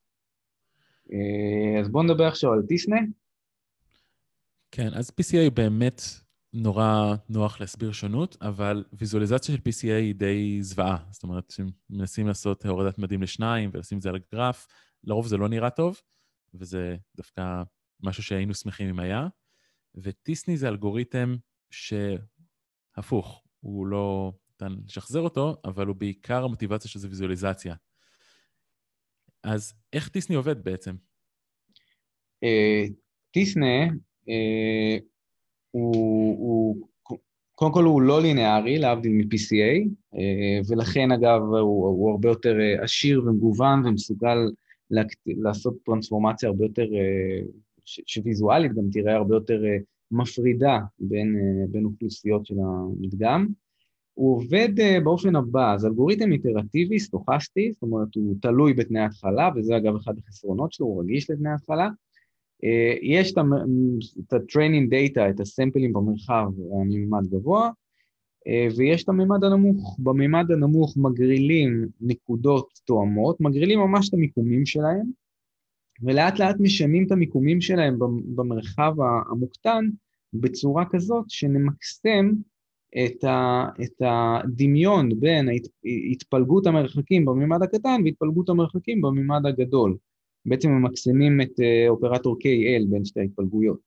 אה, 1.12 1.80
אז 1.80 1.88
בואו 1.88 2.02
נדבר 2.04 2.26
עכשיו 2.26 2.52
על 2.52 2.62
טיסנה. 2.68 2.97
כן, 4.71 4.94
אז 4.94 5.11
PCA 5.21 5.50
באמת 5.54 6.02
נורא 6.52 7.14
נוח 7.28 7.61
להסביר 7.61 7.92
שונות, 7.92 8.37
אבל 8.40 8.85
ויזואליזציה 8.92 9.54
של 9.54 9.61
PCA 9.61 9.94
היא 10.00 10.14
די 10.14 10.59
זוועה. 10.62 11.04
זאת 11.11 11.23
אומרת, 11.23 11.52
כשמנסים 11.52 12.26
לעשות 12.26 12.66
הורדת 12.66 12.99
מדים 12.99 13.23
לשניים 13.23 13.71
ולשים 13.73 13.99
את 13.99 14.02
זה 14.02 14.09
על 14.09 14.14
הגרף, 14.16 14.66
לרוב 15.04 15.26
זה 15.26 15.37
לא 15.37 15.49
נראה 15.49 15.71
טוב, 15.71 16.00
וזה 16.54 16.97
דווקא 17.16 17.62
משהו 18.02 18.23
שהיינו 18.23 18.54
שמחים 18.54 18.88
אם 18.88 18.99
היה, 18.99 19.28
וטיסני 19.94 20.56
זה 20.56 20.68
אלגוריתם 20.68 21.37
שהפוך, 21.71 23.42
הוא 23.61 23.87
לא 23.87 24.32
ניתן 24.50 24.76
לשחזר 24.87 25.21
אותו, 25.21 25.56
אבל 25.64 25.87
הוא 25.87 25.97
בעיקר 25.97 26.44
המוטיבציה 26.44 26.90
של 26.90 26.99
זה 26.99 27.09
ויזואליזציה. 27.09 27.75
אז 29.44 29.75
איך 29.92 30.08
טיסני 30.08 30.37
עובד 30.37 30.64
בעצם? 30.64 30.94
אה, 32.44 32.84
טיסנה 33.30 33.84
אה, 34.28 34.96
הוא, 35.70 36.88
קודם 37.52 37.72
כל 37.72 37.84
הוא 37.84 38.02
לא 38.02 38.22
לינארי, 38.22 38.78
להבדיל 38.78 39.12
מ-PCA, 39.12 39.88
אה, 40.14 40.61
ולכן 40.68 41.12
אגב 41.12 41.40
הוא, 41.40 41.87
הוא 41.87 42.11
הרבה 42.11 42.28
יותר 42.28 42.56
עשיר 42.82 43.22
ומגוון 43.26 43.87
ומסוגל 43.87 44.38
לעשות 45.26 45.76
טרנספורמציה 45.84 46.49
הרבה 46.49 46.64
יותר, 46.64 46.87
שוויזואלית 47.84 48.72
גם 48.72 48.84
תראה 48.92 49.14
הרבה 49.14 49.34
יותר 49.34 49.62
מפרידה 50.11 50.78
בין, 50.99 51.37
בין 51.68 51.84
אוכלוסיות 51.84 52.46
של 52.46 52.54
המדגם. 52.58 53.46
הוא 54.14 54.37
עובד 54.37 54.69
באופן 55.04 55.37
הבא, 55.37 55.75
אז 55.75 55.87
אלגוריתם 55.87 56.33
איטרטיבי, 56.33 56.99
סטוכסטי, 56.99 57.73
זאת 57.73 57.83
אומרת 57.83 58.14
הוא 58.14 58.35
תלוי 58.42 58.73
בתנאי 58.73 59.02
התחלה, 59.02 59.50
וזה 59.57 59.76
אגב 59.76 59.97
אחד 59.97 60.14
החסרונות 60.19 60.73
שלו, 60.73 60.87
הוא 60.87 61.02
רגיש 61.02 61.31
לתנאי 61.31 61.52
התחלה, 61.52 61.88
אה, 62.64 62.95
יש 63.02 63.33
את 63.33 64.33
ה-training 64.33 64.90
data, 64.92 65.31
את 65.31 65.40
הסמפלים 65.40 65.92
במרחב 65.92 66.47
הממד 66.81 67.26
גבוה, 67.31 67.71
אה, 68.47 68.69
ויש 68.76 69.04
את 69.04 69.09
הממד 69.09 69.45
הנמוך. 69.45 69.97
בממד 69.99 70.50
הנמוך 70.50 70.97
מגרילים 70.97 71.88
נקודות 72.00 72.69
תואמות, 72.85 73.40
מגרילים 73.40 73.78
ממש 73.78 74.09
את 74.09 74.14
המיקומים 74.14 74.66
שלהם, 74.66 75.07
ולאט 76.02 76.38
לאט 76.38 76.57
משנים 76.61 77.07
את 77.07 77.12
המיקומים 77.12 77.61
שלהם 77.61 77.99
במרחב 78.35 78.95
המוקטן 79.31 79.88
בצורה 80.33 80.85
כזאת 80.90 81.25
שנמקסם 81.28 82.33
את, 82.94 83.25
ה, 83.25 83.64
את 83.82 84.02
הדמיון 84.04 85.20
בין 85.20 85.49
התפלגות 86.12 86.66
המרחקים 86.66 87.25
בממד 87.25 87.62
הקטן 87.62 88.00
והתפלגות 88.04 88.49
המרחקים 88.49 89.00
בממד 89.00 89.46
הגדול. 89.46 89.96
בעצם 90.46 90.70
ממקסמים 90.70 91.40
את 91.40 91.61
אה, 91.61 91.88
אופרטור 91.88 92.37
KL 92.37 92.90
בין 92.90 93.04
שתי 93.04 93.20
ההתפלגויות. 93.20 93.78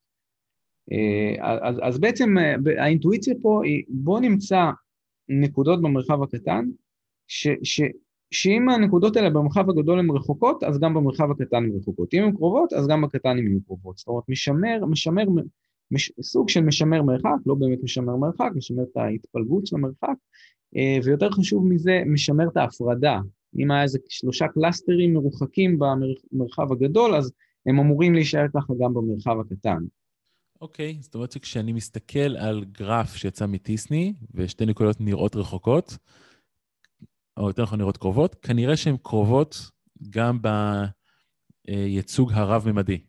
אה, 0.91 1.57
אז, 1.69 1.75
אז 1.81 1.99
בעצם 1.99 2.37
אה, 2.37 2.55
האינטואיציה 2.83 3.33
פה 3.41 3.61
היא 3.65 3.83
בוא 3.89 4.19
נמצא 4.19 4.69
נקודות 5.29 5.81
במרחב 5.81 6.23
הקטן, 6.23 6.65
ש, 7.27 7.47
ש, 7.63 7.81
שאם 8.31 8.69
הנקודות 8.69 9.15
האלה 9.15 9.29
במרחב 9.29 9.69
הגדול 9.69 9.99
הן 9.99 10.11
רחוקות, 10.11 10.63
אז 10.63 10.79
גם 10.79 10.93
במרחב 10.93 11.31
הקטן 11.31 11.63
הן 11.63 11.71
רחוקות. 11.77 12.13
אם 12.13 12.23
הן 12.23 12.31
קרובות, 12.31 12.73
אז 12.73 12.87
גם 12.87 13.01
בקטן 13.01 13.29
הן 13.29 13.47
יהיו 13.47 13.61
קרובות. 13.65 13.97
זאת 13.97 14.07
אומרת, 14.07 14.23
משמר, 14.29 14.85
משמר, 14.85 15.23
מש, 15.91 16.11
סוג 16.21 16.49
של 16.49 16.61
משמר 16.61 17.03
מרחק, 17.03 17.35
לא 17.45 17.55
באמת 17.55 17.79
משמר 17.83 18.15
מרחק, 18.15 18.51
משמר 18.55 18.83
את 18.83 18.97
ההתפלגות 18.97 19.67
של 19.67 19.75
המרחק, 19.75 20.15
ויותר 21.03 21.31
חשוב 21.31 21.67
מזה, 21.67 22.01
משמר 22.05 22.47
את 22.47 22.57
ההפרדה 22.57 23.19
אם 23.57 23.71
היה 23.71 23.83
איזה 23.83 23.99
שלושה 24.09 24.47
קלאסטרים 24.47 25.13
מרוחקים 25.13 25.79
במרחב 25.79 26.71
הגדול, 26.71 27.15
אז 27.15 27.31
הם 27.65 27.79
אמורים 27.79 28.13
להישאר 28.13 28.45
ככה 28.55 28.73
גם 28.79 28.93
במרחב 28.93 29.35
הקטן. 29.39 29.83
אוקיי, 30.61 30.97
okay, 30.99 31.03
זאת 31.03 31.15
אומרת 31.15 31.31
שכשאני 31.31 31.73
מסתכל 31.73 32.37
על 32.37 32.65
גרף 32.71 33.15
שיצא 33.15 33.45
מ 33.45 33.55
t-SNE, 33.55 34.13
ושתי 34.33 34.65
נקודות 34.65 35.01
נראות 35.01 35.35
רחוקות, 35.35 35.97
או 37.37 37.47
יותר 37.47 37.63
נכון 37.63 37.79
נראות 37.79 37.97
קרובות, 37.97 38.35
כנראה 38.35 38.77
שהן 38.77 38.97
קרובות 39.03 39.71
גם 40.09 40.39
בייצוג 41.67 42.31
הרב-ממדי, 42.33 42.99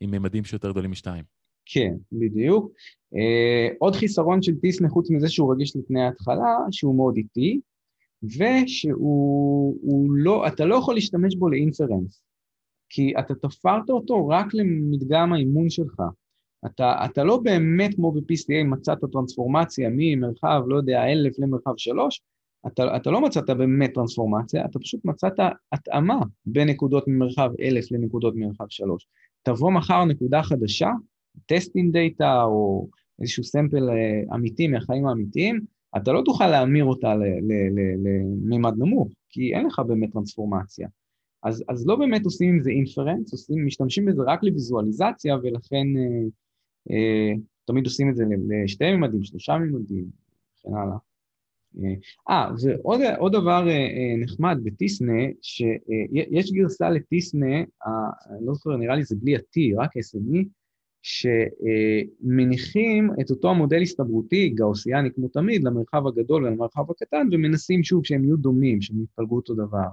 עם 0.00 0.10
ממדים 0.10 0.44
שיותר 0.44 0.70
גדולים 0.70 0.90
משתיים. 0.90 1.31
כן, 1.66 1.94
בדיוק. 2.12 2.72
אה, 3.14 3.74
עוד 3.78 3.94
חיסרון 3.94 4.42
של 4.42 4.56
t-SNE, 4.56 4.88
חוץ 4.88 5.10
מזה 5.10 5.28
שהוא 5.28 5.52
רגיש 5.52 5.76
לתנאי 5.76 6.02
ההתחלה, 6.02 6.56
שהוא 6.70 6.96
מאוד 6.96 7.16
איטי, 7.16 7.60
ושהוא 8.22 10.14
לא, 10.16 10.46
אתה 10.46 10.64
לא 10.64 10.74
יכול 10.74 10.94
להשתמש 10.94 11.36
בו 11.36 11.48
ל 11.48 11.55
inference, 11.55 12.22
כי 12.88 13.12
אתה 13.18 13.34
תפרת 13.34 13.90
אותו 13.90 14.28
רק 14.28 14.54
למדגם 14.54 15.32
האימון 15.32 15.70
שלך. 15.70 16.02
אתה, 16.66 17.04
אתה 17.04 17.24
לא 17.24 17.36
באמת 17.36 17.94
כמו 17.94 18.12
ב-PCA 18.12 18.64
מצאת 18.64 18.98
טרנספורמציה 19.12 19.88
ממרחב, 19.92 20.62
לא 20.66 20.76
יודע, 20.76 21.04
אלף 21.04 21.38
למרחב 21.38 21.72
שלוש, 21.76 22.22
אתה, 22.66 22.96
אתה 22.96 23.10
לא 23.10 23.20
מצאת 23.20 23.50
באמת 23.50 23.94
טרנספורמציה, 23.94 24.64
אתה 24.64 24.78
פשוט 24.78 25.04
מצאת 25.04 25.32
התאמה 25.72 26.18
בין 26.46 26.68
נקודות 26.68 27.08
ממרחב 27.08 27.50
אלף 27.60 27.92
לנקודות 27.92 28.34
ממרחב 28.36 28.64
שלוש. 28.68 29.06
תבוא 29.42 29.70
מחר 29.70 30.04
נקודה 30.04 30.42
חדשה, 30.42 30.88
testing 31.46 31.92
data 31.92 32.42
או 32.42 32.88
איזשהו 33.20 33.44
sample 33.44 33.90
אה, 33.90 34.34
אמיתי 34.34 34.68
מהחיים 34.68 35.06
האמיתיים, 35.06 35.60
אתה 35.96 36.12
לא 36.12 36.22
תוכל 36.24 36.46
להמיר 36.46 36.84
אותה 36.84 37.14
למימד 38.04 38.74
נמוך, 38.78 39.08
כי 39.28 39.54
אין 39.54 39.66
לך 39.66 39.78
באמת 39.78 40.12
טרנספורמציה. 40.12 40.88
אז, 41.42 41.64
אז 41.68 41.86
לא 41.86 41.96
באמת 41.96 42.24
עושים 42.24 42.48
עם 42.48 42.62
זה 42.62 42.70
אינפרנס, 42.70 43.32
עושים, 43.32 43.66
משתמשים 43.66 44.04
בזה 44.04 44.22
רק 44.26 44.42
לוויזואליזציה, 44.42 45.36
ולכן 45.42 45.86
אה, 45.96 46.28
אה, 46.90 47.32
תמיד 47.64 47.84
עושים 47.84 48.10
את 48.10 48.16
זה 48.16 48.24
לשתי 48.64 48.90
מימדים, 48.90 49.24
שלושה 49.24 49.58
מימדים, 49.58 50.04
וכן 50.58 50.74
הלאה. 50.74 50.96
אה, 51.78 51.94
אה 52.30 52.50
ועוד 52.62 53.32
דבר 53.32 53.68
אה, 53.68 53.72
אה, 53.72 54.16
נחמד 54.18 54.58
בטיסנה, 54.62 55.22
שיש 55.42 56.50
אה, 56.50 56.56
גרסה 56.56 56.90
לטיסנה, 56.90 57.56
אה, 57.86 58.38
לא 58.40 58.54
זוכר, 58.54 58.76
נראה 58.76 58.96
לי 58.96 59.04
זה 59.04 59.16
בלי 59.16 59.36
ה-T, 59.36 59.80
רק 59.82 59.90
SME, 59.96 60.44
שמניחים 61.02 63.10
את 63.20 63.30
אותו 63.30 63.50
המודל 63.50 63.82
הסתברותי, 63.82 64.48
גאוסיאני 64.48 65.08
כמו 65.14 65.28
תמיד, 65.28 65.64
למרחב 65.64 66.06
הגדול 66.06 66.44
ולמרחב 66.44 66.90
הקטן, 66.90 67.28
ומנסים 67.32 67.82
שוב 67.82 68.04
שהם 68.04 68.24
יהיו 68.24 68.36
דומים, 68.36 68.80
שהם 68.80 69.02
יתפלגו 69.02 69.36
אותו 69.36 69.54
דבר. 69.54 69.88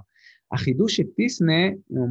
החידוש 0.52 0.96
של 0.96 1.06
טיסנה, 1.16 1.68
הוא, 1.86 2.08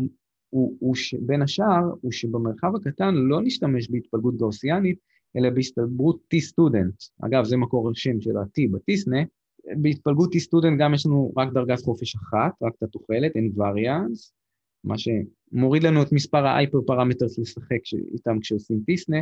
הוא, 0.50 0.76
הוא 0.80 0.96
ש, 0.96 1.14
בין 1.14 1.42
השאר, 1.42 1.84
הוא 2.02 2.12
שבמרחב 2.12 2.76
הקטן 2.76 3.16
לא 3.16 3.42
נשתמש 3.42 3.90
בהתפלגות 3.90 4.38
גאוסיאנית, 4.38 4.98
אלא 5.38 5.50
בהסתברות 5.50 6.20
T-סטודנט. 6.34 7.04
אגב, 7.26 7.44
זה 7.44 7.58
מקור 7.58 7.92
השם 7.92 8.22
של 8.22 8.38
ה-T 8.38 8.72
בטיסנה. 8.72 9.20
בהתפלגות 9.82 10.36
T-סטודנט 10.36 10.80
גם 10.80 10.94
יש 10.94 11.06
לנו 11.06 11.34
רק 11.38 11.54
דרגת 11.54 11.80
חופש 11.80 12.16
אחת, 12.16 12.52
רק 12.62 12.74
את 12.78 12.84
התוחלת, 12.84 13.36
אין 13.36 13.52
וריאנס, 13.56 14.34
מה 14.84 14.98
שמוריד 15.52 15.84
לנו 15.84 16.04
את 16.04 16.12
מספר 16.12 16.46
ההייפר 16.46 16.78
פרמטרס 16.88 17.40
לשחק 17.40 17.80
איתם 18.14 18.40
כשעושים 18.40 18.82
טיסנה, 18.86 19.18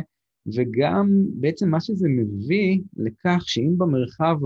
וגם 0.54 1.08
בעצם 1.34 1.70
מה 1.70 1.80
שזה 1.80 2.08
מביא 2.08 2.80
לכך 2.96 3.42
שאם 3.46 3.78
במרחב 3.78 4.36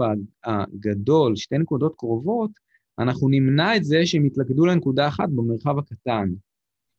הגדול 0.45 1.37
שתי 1.37 1.59
נקודות 1.59 1.95
קרובות, 1.99 2.51
אנחנו 2.99 3.29
נמנע 3.29 3.77
את 3.77 3.85
זה 3.85 4.07
שהם 4.07 4.27
יתלכדו 4.27 4.67
לנקודה 4.67 5.09
אחת 5.09 5.29
במרחב 5.29 5.79
הקטן. 5.79 6.29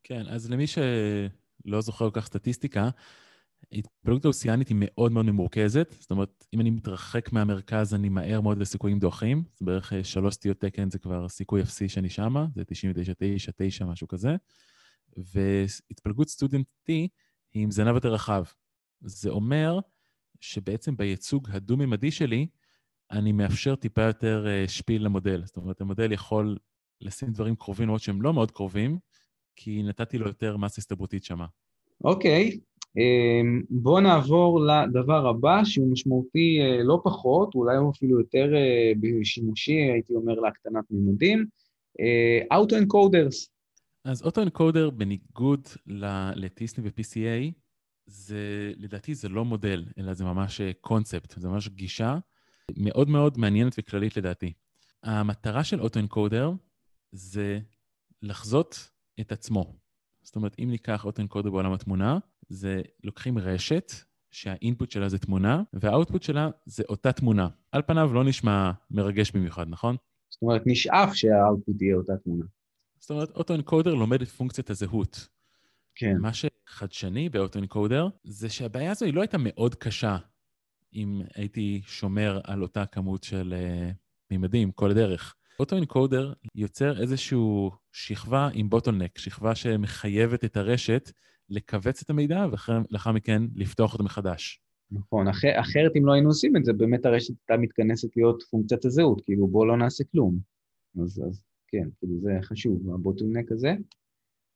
כן, 0.04 0.24
אז 0.28 0.52
למי 0.52 0.68
שלא 0.68 1.82
זוכר 1.82 2.10
כל 2.10 2.22
כך 2.22 2.25
סטטיסטיקה, 2.25 2.90
התפלגות 3.72 4.25
האוסיאנית 4.25 4.68
היא 4.68 4.78
מאוד 4.80 5.12
מאוד 5.12 5.25
ממורכזת, 5.25 5.96
זאת 6.00 6.12
אומרת, 6.12 6.46
אם 6.54 6.62
אני 6.62 6.70
מתרחק 6.70 7.34
מהמרכז, 7.34 7.94
אני 7.94 8.10
מהר 8.10 8.42
מאוד 8.42 8.58
לסיכויים 8.58 9.00
דוחים, 9.00 9.44
זה 9.56 9.66
בערך 9.66 9.94
שלוש 10.04 10.34
סטיות 10.34 10.60
תקן, 10.60 10.90
זה 10.90 11.00
כבר 11.00 11.30
סיכוי 11.30 11.62
אפסי 11.62 11.90
שאני 11.90 12.10
שמה, 12.10 12.48
זה 12.56 12.63
99, 12.63 13.13
9, 13.18 13.52
9, 13.56 13.86
משהו 13.86 14.08
כזה. 14.08 14.36
והתפלגות 15.17 16.27
סטודנט 16.27 16.67
T 16.67 16.91
היא 17.53 17.63
עם 17.63 17.72
זנב 17.72 17.96
יותר 17.96 18.13
רחב. 18.13 18.43
זה 19.01 19.29
אומר 19.29 19.79
שבעצם 20.39 20.98
בייצוג 20.98 21.48
הדו-ממדי 21.51 22.12
שלי, 22.12 22.48
אני 23.12 23.32
מאפשר 23.32 23.75
טיפה 23.75 24.01
יותר 24.01 24.46
אה, 24.48 24.67
שפיל 24.67 25.05
למודל. 25.05 25.41
זאת 25.46 25.58
אומרת, 25.58 25.82
המודל 25.82 26.12
יכול 26.12 26.58
לשים 27.01 27.32
דברים 27.32 27.55
קרובים 27.55 27.88
למרות 27.88 28.01
שהם 28.01 28.22
לא 28.22 28.34
מאוד 28.34 28.51
קרובים, 28.51 28.98
כי 29.55 29.84
נתתי 29.84 30.17
לו 30.17 30.27
יותר 30.27 30.58
מסה 30.58 30.82
הסתברותית 30.82 31.24
שמה. 31.24 31.46
אוקיי, 32.03 32.60
אמ, 32.98 33.62
בואו 33.70 34.00
נעבור 34.00 34.60
לדבר 34.62 35.27
הבא 35.27 35.63
שהוא 35.63 35.91
משמעותי 35.91 36.60
אה, 36.62 36.84
לא 36.84 37.01
פחות, 37.03 37.55
אולי 37.55 37.75
אפילו 37.91 38.20
יותר 38.20 38.55
אה, 38.55 38.91
שימושי, 39.24 39.74
הייתי 39.74 40.13
אומר, 40.13 40.34
להקטנת 40.34 40.84
מימדים, 40.91 41.46
אוטו-אנקודרס. 42.51 43.53
אה, 44.06 44.12
אז 44.12 44.22
אוטו-אנקודר, 44.22 44.90
בניגוד 44.90 45.68
לטיסני 46.36 46.90
ו-PCA, 46.90 47.52
זה, 48.06 48.72
לדעתי 48.78 49.16
זה 49.16 49.30
לא 49.30 49.46
מודל, 49.46 49.86
אלא 49.98 50.14
זה 50.14 50.26
ממש 50.26 50.62
קונספט, 50.82 51.40
זה 51.40 51.50
ממש 51.50 51.70
גישה 51.70 52.18
מאוד 52.78 53.10
מאוד 53.10 53.38
מעניינת 53.38 53.76
וכללית 53.80 54.18
לדעתי. 54.18 54.54
המטרה 55.04 55.64
של 55.64 55.82
אוטו-אנקודר 55.82 56.52
זה 57.12 57.60
לחזות 58.22 58.90
את 59.20 59.32
עצמו. 59.32 59.76
זאת 60.24 60.36
אומרת, 60.36 60.56
אם 60.60 60.68
ניקח 60.72 61.06
אוטו-אנקודר 61.06 61.50
בעולם 61.50 61.74
התמונה, 61.74 62.18
זה 62.50 62.82
לוקחים 63.04 63.38
רשת 63.38 63.92
שהאינפוט 64.32 64.92
שלה 64.92 65.10
זה 65.10 65.20
תמונה, 65.20 65.64
והאוטפוט 65.74 66.24
שלה 66.24 66.50
זה 66.66 66.84
אותה 66.90 67.12
תמונה. 67.12 67.48
על 67.72 67.82
פניו 67.82 68.14
לא 68.14 68.24
נשמע 68.24 68.72
מרגש 68.92 69.32
במיוחד, 69.32 69.70
נכון? 69.70 69.96
זאת 70.30 70.42
אומרת, 70.42 70.62
נשאף 70.66 71.14
שהאוטפוט 71.14 71.82
יהיה 71.82 71.96
אותה 71.96 72.14
תמונה. 72.24 72.46
זאת 73.04 73.12
אומרת, 73.12 73.30
אוטו-אנקודר 73.30 73.94
לומד 73.94 74.22
את 74.22 74.28
פונקציית 74.28 74.70
הזהות. 74.70 75.28
כן. 75.96 76.18
מה 76.18 76.30
חדשני 76.68 77.30
באוטו-אנקודר, 77.30 78.08
זה 78.24 78.50
שהבעיה 78.50 78.92
הזו 78.92 79.06
היא 79.06 79.14
לא 79.14 79.22
הייתה 79.22 79.38
מאוד 79.40 79.76
קשה 79.76 80.18
אם 80.94 81.22
הייתי 81.36 81.82
שומר 81.86 82.40
על 82.44 82.62
אותה 82.62 82.86
כמות 82.86 83.24
של 83.24 83.54
uh, 83.54 83.94
מימדים 84.32 84.72
כל 84.72 84.92
הדרך. 84.92 85.36
אוטו-אנקודר 85.60 86.34
יוצר 86.56 87.02
איזושהי 87.02 87.38
שכבה 87.92 88.50
עם 88.54 88.70
בוטלנק, 88.70 89.18
שכבה 89.18 89.56
שמחייבת 89.56 90.46
את 90.46 90.58
הרשת 90.58 91.12
לכווץ 91.50 92.02
את 92.02 92.10
המידע 92.10 92.46
ולאחר 92.48 93.12
מכן 93.12 93.44
לפתוח 93.56 93.94
אותו 93.94 94.04
מחדש. 94.04 94.62
נכון, 94.92 95.28
אחר, 95.28 95.60
אחרת 95.60 95.92
אם 95.98 96.06
לא 96.06 96.14
היינו 96.14 96.30
עושים 96.30 96.58
את 96.58 96.66
זה, 96.66 96.74
באמת 96.74 97.06
הרשת 97.06 97.34
הייתה 97.50 97.62
מתכנסת 97.62 98.18
להיות 98.18 98.44
פונקציית 98.52 98.86
הזהות, 98.86 99.22
כאילו 99.26 99.48
בואו 99.48 99.66
לא 99.66 99.78
נעשה 99.78 100.04
כלום. 100.12 100.40
אז, 101.02 101.24
אז 101.28 101.44
כן, 101.74 101.88
כאילו 102.00 102.13
זה 102.22 102.38
חשוב, 102.42 102.94
הבוטלנק 102.94 103.51
הזה. 103.51 103.74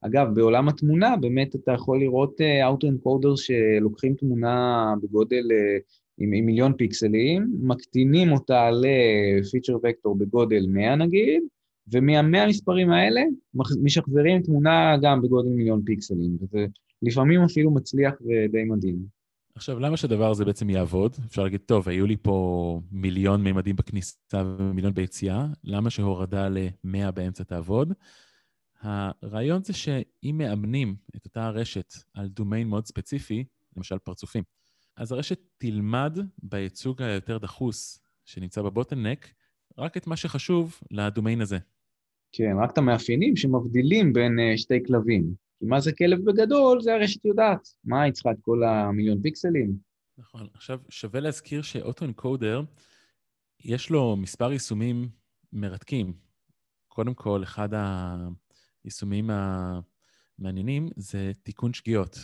אגב, 0.01 0.27
בעולם 0.35 0.69
התמונה 0.69 1.15
באמת 1.15 1.55
אתה 1.55 1.71
יכול 1.71 1.99
לראות 1.99 2.41
אוטו-אנקודר 2.63 3.33
uh, 3.33 3.37
שלוקחים 3.37 4.13
תמונה 4.13 4.93
בגודל 5.01 5.43
uh, 5.43 5.81
עם, 6.17 6.33
עם 6.33 6.45
מיליון 6.45 6.73
פיקסלים, 6.77 7.47
מקטינים 7.61 8.31
אותה 8.31 8.69
לפיצ'ר 8.71 9.77
וקטור 9.83 10.17
בגודל 10.17 10.65
100 10.69 10.95
נגיד, 10.95 11.43
ומהמאה 11.91 12.47
מספרים 12.47 12.89
האלה 12.89 13.21
משחזרים 13.83 14.41
תמונה 14.41 14.97
גם 15.01 15.21
בגודל 15.21 15.49
מיליון 15.49 15.81
פיקסלים, 15.85 16.37
וזה 16.41 16.65
לפעמים 17.01 17.41
אפילו 17.41 17.71
מצליח 17.71 18.13
ודי 18.21 18.63
מדהים. 18.63 19.16
עכשיו, 19.57 19.79
למה 19.79 19.97
שהדבר 19.97 20.31
הזה 20.31 20.45
בעצם 20.45 20.69
יעבוד? 20.69 21.15
אפשר 21.25 21.43
להגיד, 21.43 21.61
טוב, 21.65 21.89
היו 21.89 22.05
לי 22.05 22.17
פה 22.21 22.81
מיליון 22.91 23.43
מימדים 23.43 23.75
בכניסה 23.75 24.43
ומיליון 24.59 24.93
ביציאה, 24.93 25.47
למה 25.63 25.89
שהורדה 25.89 26.49
ל-100 26.49 27.11
באמצע 27.11 27.43
תעבוד? 27.43 27.93
הרעיון 28.81 29.63
זה 29.63 29.73
שאם 29.73 30.35
מאמנים 30.37 30.95
את 31.15 31.25
אותה 31.25 31.49
רשת 31.49 31.93
על 32.13 32.27
דומיין 32.27 32.67
מאוד 32.67 32.85
ספציפי, 32.85 33.43
למשל 33.77 33.97
פרצופים, 33.97 34.43
אז 34.97 35.11
הרשת 35.11 35.39
תלמד 35.57 36.17
בייצוג 36.43 37.01
היותר 37.01 37.37
דחוס 37.37 37.99
שנמצא 38.25 38.61
בבוטלנק, 38.61 39.33
רק 39.77 39.97
את 39.97 40.07
מה 40.07 40.15
שחשוב 40.15 40.79
לדומיין 40.91 41.41
הזה. 41.41 41.57
כן, 42.31 42.51
רק 42.63 42.71
את 42.71 42.77
המאפיינים 42.77 43.35
שמבדילים 43.35 44.13
בין 44.13 44.39
uh, 44.39 44.57
שתי 44.57 44.83
כלבים. 44.85 45.46
כי 45.59 45.65
מה 45.65 45.79
זה 45.79 45.91
כלב 45.91 46.19
בגדול, 46.25 46.81
זה 46.81 46.93
הרשת 46.93 47.25
יודעת. 47.25 47.67
מה 47.83 48.01
היא 48.01 48.13
צריכה 48.13 48.31
את 48.31 48.37
כל 48.41 48.63
המיליון 48.63 49.21
פיקסלים? 49.21 49.77
נכון. 50.17 50.47
עכשיו, 50.53 50.79
שווה 50.89 51.19
להזכיר 51.19 51.61
שאוטו-אנקודר, 51.61 52.61
יש 53.63 53.89
לו 53.89 54.15
מספר 54.15 54.51
יישומים 54.51 55.09
מרתקים. 55.53 56.13
קודם 56.87 57.13
כל, 57.13 57.43
אחד 57.43 57.69
היישומים 58.83 59.29
המעניינים 59.29 60.89
זה 60.95 61.31
תיקון 61.43 61.73
שגיאות. 61.73 62.17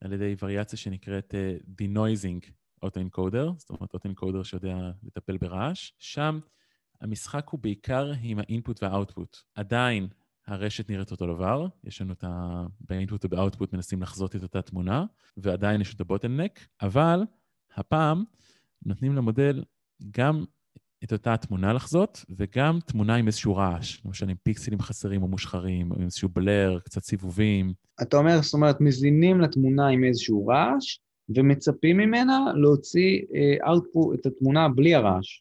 על 0.00 0.12
ידי 0.12 0.34
וריאציה 0.42 0.78
שנקראת 0.78 1.34
uh, 1.34 1.64
denoising 1.82 2.50
אוטו-אנקודר, 2.82 3.52
זאת 3.58 3.70
אומרת 3.70 3.94
אוטו-אנקודר 3.94 4.42
שיודע 4.42 4.90
לטפל 5.02 5.36
ברעש. 5.36 5.92
שם 5.98 6.40
המשחק 7.00 7.48
הוא 7.50 7.60
בעיקר 7.60 8.12
עם 8.22 8.38
האינפוט 8.38 8.82
והאוטפוט. 8.82 9.36
עדיין 9.54 10.08
הרשת 10.46 10.90
נראית 10.90 11.10
אותו 11.10 11.26
דבר, 11.26 11.66
יש 11.84 12.00
לנו 12.00 12.12
את 12.12 12.24
ה... 12.24 12.64
באינפוט 12.80 13.24
ובאוטפוט 13.24 13.72
מנסים 13.72 14.02
לחזות 14.02 14.36
את 14.36 14.42
אותה 14.42 14.62
תמונה, 14.62 15.04
ועדיין 15.36 15.80
יש 15.80 15.94
את 15.94 16.00
הבוטלנק, 16.00 16.60
אבל 16.82 17.22
הפעם 17.76 18.24
נותנים 18.86 19.16
למודל 19.16 19.64
גם 20.10 20.44
את 21.04 21.12
אותה 21.12 21.36
תמונה 21.36 21.72
לחזות, 21.72 22.24
וגם 22.30 22.78
תמונה 22.86 23.14
עם 23.14 23.26
איזשהו 23.26 23.56
רעש, 23.56 24.00
למשל 24.04 24.28
עם 24.28 24.36
פיקסלים 24.42 24.80
חסרים 24.80 25.22
או 25.22 25.28
מושחרים, 25.28 25.90
או 25.90 25.96
עם 25.96 26.04
איזשהו 26.04 26.28
בלר, 26.28 26.78
קצת 26.84 27.02
סיבובים. 27.02 27.72
אתה 28.02 28.16
אומר, 28.16 28.42
זאת 28.42 28.54
אומרת, 28.54 28.80
מזינים 28.80 29.40
לתמונה 29.40 29.88
עם 29.88 30.04
איזשהו 30.04 30.46
רעש, 30.46 30.98
ומצפים 31.28 31.96
ממנה 31.96 32.38
להוציא 32.54 33.22
אה, 33.34 33.72
output, 33.72 34.14
את 34.14 34.26
התמונה 34.26 34.68
בלי 34.68 34.94
הרעש. 34.94 35.40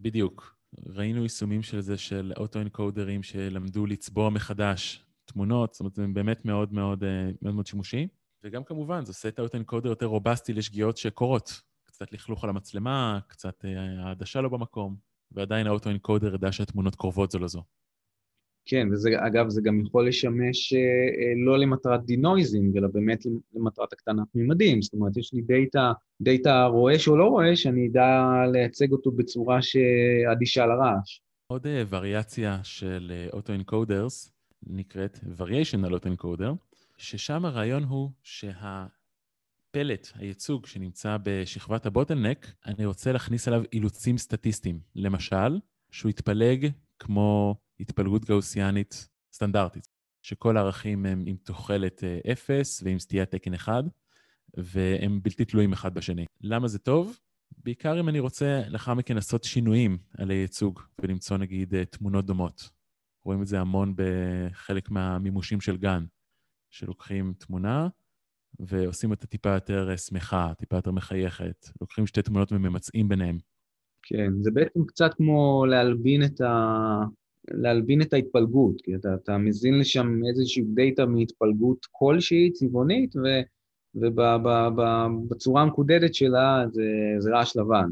בדיוק. 0.00 0.53
ראינו 0.86 1.22
יישומים 1.22 1.62
של 1.62 1.80
זה, 1.80 1.98
של 1.98 2.32
אוטו-אנקודרים 2.36 3.22
שלמדו 3.22 3.86
לצבוע 3.86 4.30
מחדש 4.30 5.04
תמונות, 5.24 5.72
זאת 5.72 5.80
אומרת, 5.80 5.94
זה 5.94 6.06
באמת 6.12 6.44
מאוד 6.44 6.72
מאוד, 6.72 7.04
אה, 7.04 7.30
מאוד, 7.42 7.54
מאוד 7.54 7.66
שימושי. 7.66 8.08
וגם 8.42 8.64
כמובן, 8.64 9.04
זה 9.04 9.10
עושה 9.10 9.28
את 9.28 9.38
ה 9.38 9.42
auto-encoder 9.42 9.88
יותר 9.88 10.06
רובסטי 10.06 10.52
לשגיאות 10.52 10.96
שקורות. 10.96 11.62
קצת 11.84 12.12
לכלוך 12.12 12.44
על 12.44 12.50
המצלמה, 12.50 13.18
קצת 13.26 13.64
אה, 13.64 14.04
העדשה 14.04 14.40
לא 14.40 14.48
במקום, 14.48 14.96
ועדיין 15.32 15.66
ה 15.66 15.71
auto-encoder 15.71 16.34
ידע 16.34 16.52
שהתמונות 16.52 16.94
קרובות 16.94 17.30
זו 17.30 17.38
לזו. 17.38 17.62
כן, 18.66 18.88
ואגב, 18.92 19.48
זה 19.48 19.60
גם 19.64 19.80
יכול 19.80 20.08
לשמש 20.08 20.72
אה, 20.72 20.78
אה, 20.78 21.32
לא 21.44 21.58
למטרת 21.58 22.04
denoising, 22.04 22.76
אלא 22.76 22.88
באמת 22.88 23.26
למטרת 23.54 23.92
הקטנת 23.92 24.26
מימדים. 24.34 24.82
זאת 24.82 24.92
אומרת, 24.92 25.16
יש 25.16 25.34
לי 25.34 25.42
דאטה, 25.42 25.92
דאטה 26.20 26.64
רועש 26.64 27.08
או 27.08 27.16
לא 27.16 27.24
רועש, 27.24 27.66
אני 27.66 27.88
אדע 27.88 28.24
לייצג 28.52 28.92
אותו 28.92 29.10
בצורה 29.10 29.58
שאדישה 29.62 30.66
לרעש. 30.66 31.20
עוד 31.46 31.66
וריאציה 31.88 32.58
של 32.62 33.12
auto-encoders 33.32 34.32
נקראת 34.66 35.18
Variational 35.38 35.90
Auto-Encoder, 35.90 36.54
ששם 36.96 37.44
הרעיון 37.44 37.82
הוא 37.82 38.10
שה... 38.22 38.86
הפלט, 39.74 40.08
הייצוג 40.14 40.66
שנמצא 40.66 41.16
בשכבת 41.22 41.86
הבוטלנק, 41.86 42.52
אני 42.66 42.86
רוצה 42.86 43.12
להכניס 43.12 43.48
עליו 43.48 43.62
אילוצים 43.72 44.18
סטטיסטיים. 44.18 44.80
למשל, 44.96 45.58
שהוא 45.90 46.10
יתפלג 46.10 46.70
כמו 46.98 47.56
התפלגות 47.80 48.24
גאוסיאנית 48.24 49.08
סטנדרטית, 49.32 49.88
שכל 50.22 50.56
הערכים 50.56 51.06
הם 51.06 51.24
עם 51.26 51.36
תוחלת 51.36 52.04
0 52.32 52.82
ועם 52.84 52.98
סטיית 52.98 53.30
תקן 53.30 53.54
1, 53.54 53.84
והם 54.56 55.20
בלתי 55.22 55.44
תלויים 55.44 55.72
אחד 55.72 55.94
בשני. 55.94 56.24
למה 56.40 56.68
זה 56.68 56.78
טוב? 56.78 57.18
בעיקר 57.64 58.00
אם 58.00 58.08
אני 58.08 58.20
רוצה 58.20 58.62
לאחר 58.68 58.94
מכן 58.94 59.14
לעשות 59.14 59.44
שינויים 59.44 59.98
על 60.18 60.30
הייצוג 60.30 60.80
ולמצוא 61.02 61.36
נגיד 61.36 61.74
אה, 61.74 61.84
תמונות 61.84 62.26
דומות. 62.26 62.70
רואים 63.24 63.42
את 63.42 63.46
זה 63.46 63.60
המון 63.60 63.94
בחלק 63.96 64.90
מהמימושים 64.90 65.60
של 65.60 65.76
גן, 65.76 66.04
שלוקחים 66.70 67.34
תמונה, 67.38 67.88
ועושים 68.60 69.10
אותה 69.10 69.26
טיפה 69.26 69.54
יותר 69.54 69.90
אה, 69.90 69.98
שמחה, 69.98 70.52
טיפה 70.58 70.76
יותר 70.76 70.90
מחייכת. 70.90 71.68
לוקחים 71.80 72.06
שתי 72.06 72.22
תמונות 72.22 72.52
וממצאים 72.52 73.08
ביניהם. 73.08 73.38
כן, 74.02 74.30
זה 74.40 74.50
בעצם 74.50 74.84
קצת 74.86 75.14
כמו 75.16 75.66
להלבין 75.66 76.24
את, 76.24 76.40
ה... 76.40 76.54
להלבין 77.50 78.02
את 78.02 78.12
ההתפלגות, 78.12 78.80
כי 78.80 78.94
אתה, 78.94 79.14
אתה 79.14 79.38
מזין 79.38 79.78
לשם 79.78 80.20
איזושהי 80.28 80.62
דאטה 80.74 81.06
מהתפלגות 81.06 81.86
כלשהי, 81.90 82.50
צבעונית, 82.52 83.16
ו... 83.16 83.20
ובצורה 83.94 85.62
המקודדת 85.62 86.14
שלה 86.14 86.64
זה, 86.72 86.82
זה 87.18 87.30
רעש 87.30 87.56
לבן, 87.56 87.90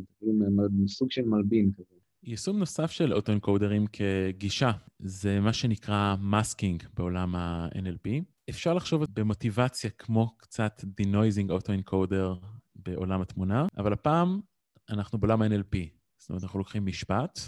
סוג 0.86 1.10
של 1.10 1.22
מלבין 1.24 1.70
כזה. 1.76 1.94
יישום 2.24 2.58
נוסף 2.58 2.90
של 2.90 3.14
אוטו-אנקודרים 3.14 3.84
כגישה, 3.92 4.70
זה 4.98 5.40
מה 5.40 5.52
שנקרא 5.52 6.16
masking 6.20 6.82
בעולם 6.94 7.34
ה-NLP. 7.34 8.08
אפשר 8.50 8.74
לחשוב 8.74 9.04
במוטיבציה 9.14 9.90
כמו 9.90 10.36
קצת 10.36 10.84
denoising 10.84 11.50
auto-encoder 11.50 12.34
בעולם 12.76 13.20
התמונה, 13.20 13.66
אבל 13.78 13.92
הפעם 13.92 14.40
אנחנו 14.90 15.18
בעולם 15.18 15.42
ה-NLP. 15.42 15.76
זאת 16.18 16.30
אומרת, 16.30 16.42
אנחנו 16.42 16.58
לוקחים 16.58 16.86
משפט 16.86 17.38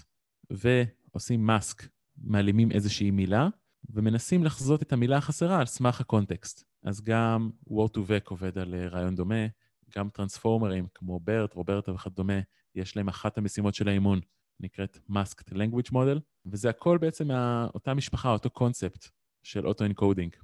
ועושים 0.51 1.47
mask, 1.47 1.83
מעלימים 2.16 2.72
איזושהי 2.72 3.11
מילה, 3.11 3.48
ומנסים 3.90 4.44
לחזות 4.44 4.83
את 4.83 4.92
המילה 4.92 5.16
החסרה 5.16 5.61
על 5.61 5.66
סמך 5.66 6.00
הקונטקסט. 6.00 6.64
אז 6.85 7.00
גם 7.00 7.50
word 7.68 7.96
to 7.96 7.98
vec 7.98 8.31
עובד 8.31 8.59
על 8.59 8.74
אה, 8.74 8.88
רעיון 8.88 9.14
דומה, 9.14 9.46
גם 9.96 10.09
טרנספורמרים 10.09 10.87
כמו 10.94 11.20
ברט, 11.20 11.55
רוברטה 11.55 11.92
וכדומה, 11.92 12.40
יש 12.74 12.96
להם 12.96 13.09
אחת 13.09 13.38
המשימות 13.38 13.74
של 13.74 13.88
האימון, 13.88 14.20
נקראת 14.61 14.98
Masked 15.11 15.53
Language 15.53 15.90
Model, 15.92 16.20
וזה 16.46 16.70
הכל 16.70 16.98
בעצם 16.98 17.29
מאותה 17.29 17.94
משפחה, 17.94 18.33
אותו 18.33 18.50
קונספט 18.50 19.09
של 19.42 19.66
auto-encoding. 19.67 20.37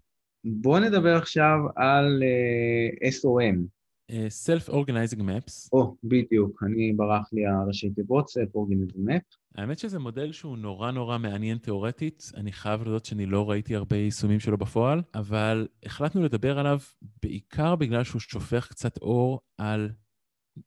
בואו 0.44 0.78
נדבר 0.78 1.16
עכשיו 1.16 1.58
על 1.76 2.22
uh, 2.22 3.06
SOM. 3.06 3.79
Uh, 4.10 4.12
Self-Organizing 4.12 5.20
Maps. 5.20 5.68
או, 5.72 5.82
oh, 5.82 5.96
בדיוק, 6.04 6.62
אה, 6.62 6.92
ברח 6.92 7.28
לי 7.32 7.46
הראשי 7.46 7.90
תיבות, 7.90 8.28
Self-Organizing 8.28 9.08
Map. 9.08 9.36
האמת 9.54 9.78
שזה 9.78 9.98
מודל 9.98 10.32
שהוא 10.32 10.58
נורא 10.58 10.90
נורא 10.90 11.18
מעניין 11.18 11.58
תיאורטית. 11.58 12.32
אני 12.36 12.52
חייב 12.52 12.82
לדעת 12.82 13.04
שאני 13.04 13.26
לא 13.26 13.50
ראיתי 13.50 13.76
הרבה 13.76 13.96
יישומים 13.96 14.40
שלו 14.40 14.58
בפועל, 14.58 15.02
אבל 15.14 15.68
החלטנו 15.84 16.22
לדבר 16.22 16.58
עליו 16.58 16.78
בעיקר 17.22 17.76
בגלל 17.76 18.04
שהוא 18.04 18.20
שופך 18.20 18.68
קצת 18.68 18.98
אור 18.98 19.40
על 19.58 19.90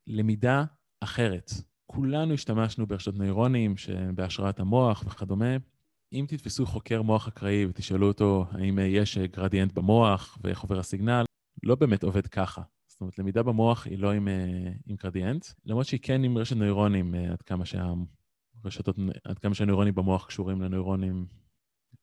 למידה 0.08 0.64
אחרת. 1.02 1.52
כולנו 1.86 2.34
השתמשנו 2.34 2.88
ברשתות 2.88 3.16
נוירונים 3.16 3.76
בהשראת 4.16 4.60
המוח 4.60 5.04
וכדומה. 5.08 5.58
אם 6.14 6.26
תתפסו 6.28 6.66
חוקר 6.66 7.02
מוח 7.02 7.28
אקראי 7.28 7.66
ותשאלו 7.66 8.08
אותו 8.08 8.46
האם 8.52 8.80
יש 8.80 9.18
גרדיאנט 9.18 9.74
במוח 9.74 10.38
ואיך 10.44 10.62
עובר 10.62 10.80
הסיגנל, 10.80 11.24
לא 11.64 11.76
באמת 11.76 12.04
עובד 12.04 12.28
ככה. 12.28 12.62
זאת 13.04 13.08
אומרת, 13.08 13.20
למידה 13.20 13.44
במוח 13.44 13.86
היא 13.88 14.00
לא 14.00 14.12
עם, 14.12 14.28
עם 14.86 14.96
גרדיאנט, 14.96 15.46
למרות 15.66 15.86
שהיא 15.86 16.00
כן 16.04 16.24
עם 16.24 16.38
רשת 16.38 16.56
נוירונים 16.56 17.16
עד 17.16 17.42
כמה 17.42 17.64
שהרשתות, 17.66 18.96
עד 19.24 19.40
כמה 19.40 19.54
שהנוירונים 19.54 19.96
במוח 19.96 20.26
קשורים 20.26 20.62
לנוירונים 20.62 21.26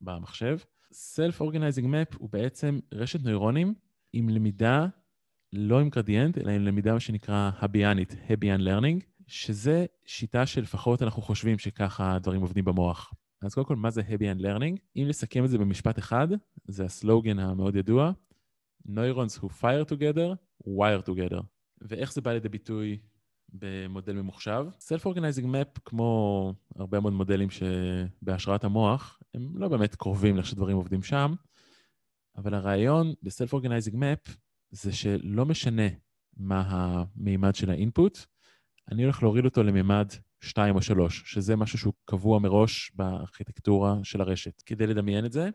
במחשב. 0.00 0.58
Self-Organizing 0.92 1.84
Map 1.84 2.16
הוא 2.18 2.30
בעצם 2.30 2.78
רשת 2.92 3.24
נוירונים 3.24 3.74
עם 4.12 4.28
למידה 4.28 4.86
לא 5.52 5.80
עם 5.80 5.88
גרדיאנט, 5.88 6.38
אלא 6.38 6.50
עם 6.50 6.62
למידה 6.62 6.92
מה 6.92 7.00
שנקרא 7.00 7.50
הביאנית, 7.58 8.16
Hebbian 8.31 8.61
learning, 8.61 9.05
שזה 9.26 9.86
שיטה 10.04 10.46
שלפחות 10.46 11.02
אנחנו 11.02 11.22
חושבים 11.22 11.58
שככה 11.58 12.14
הדברים 12.14 12.40
עובדים 12.40 12.64
במוח. 12.64 13.12
אז 13.42 13.54
קודם 13.54 13.66
כל, 13.66 13.76
מה 13.76 13.90
זה 13.90 14.02
Hebbian 14.09 14.38
learning? 14.38 14.79
אם 14.96 15.04
לסכם 15.08 15.44
את 15.44 15.50
זה 15.50 15.58
במשפט 15.58 15.98
אחד, 15.98 16.28
זה 16.68 16.84
הסלוגן 16.84 17.38
המאוד 17.38 17.76
ידוע, 17.76 18.12
Neurons 18.88 19.38
who 19.40 19.46
fire 19.62 19.84
together, 19.92 20.34
wire 20.66 21.09
together. 21.09 21.42
ואיך 21.81 22.12
זה 22.12 22.20
בא 22.20 22.33
לידי 22.33 22.49
ביטוי 22.49 22.99
במודל 23.49 24.12
ממוחשב? 24.12 24.66
Self-Organizing 24.79 25.44
Map, 25.44 25.81
כמו 25.85 26.55
הרבה 26.77 27.01
מאוד 27.01 27.12
מודלים 27.12 27.49
שבהשראת 27.51 28.64
המוח, 28.64 29.20
הם 29.35 29.57
לא 29.57 29.68
באמת 29.68 29.94
קרובים 29.94 30.37
לאיך 30.37 30.46
שדברים 30.46 30.77
עובדים 30.77 31.03
שם, 31.03 31.35
אבל 32.37 32.55
הרעיון 32.55 33.14
ב-Self-Organizing 33.23 33.94
Map 33.94 34.31
זה 34.70 34.92
שלא 34.92 35.46
משנה 35.46 35.88
מה 36.37 36.62
המימד 36.68 37.55
של 37.55 37.70
האינפוט, 37.70 38.18
אני 38.90 39.03
הולך 39.03 39.23
להוריד 39.23 39.44
אותו 39.44 39.62
למימד 39.62 40.09
2 40.40 40.77
או 40.77 40.83
3, 40.83 41.23
שזה 41.27 41.57
משהו 41.57 41.79
שהוא 41.79 41.92
קבוע 42.05 42.38
מראש 42.38 42.92
בארכיטקטורה 42.94 43.96
של 44.03 44.20
הרשת. 44.20 44.62
כדי 44.66 44.87
לדמיין 44.87 45.25
את 45.25 45.33
זה, 45.33 45.49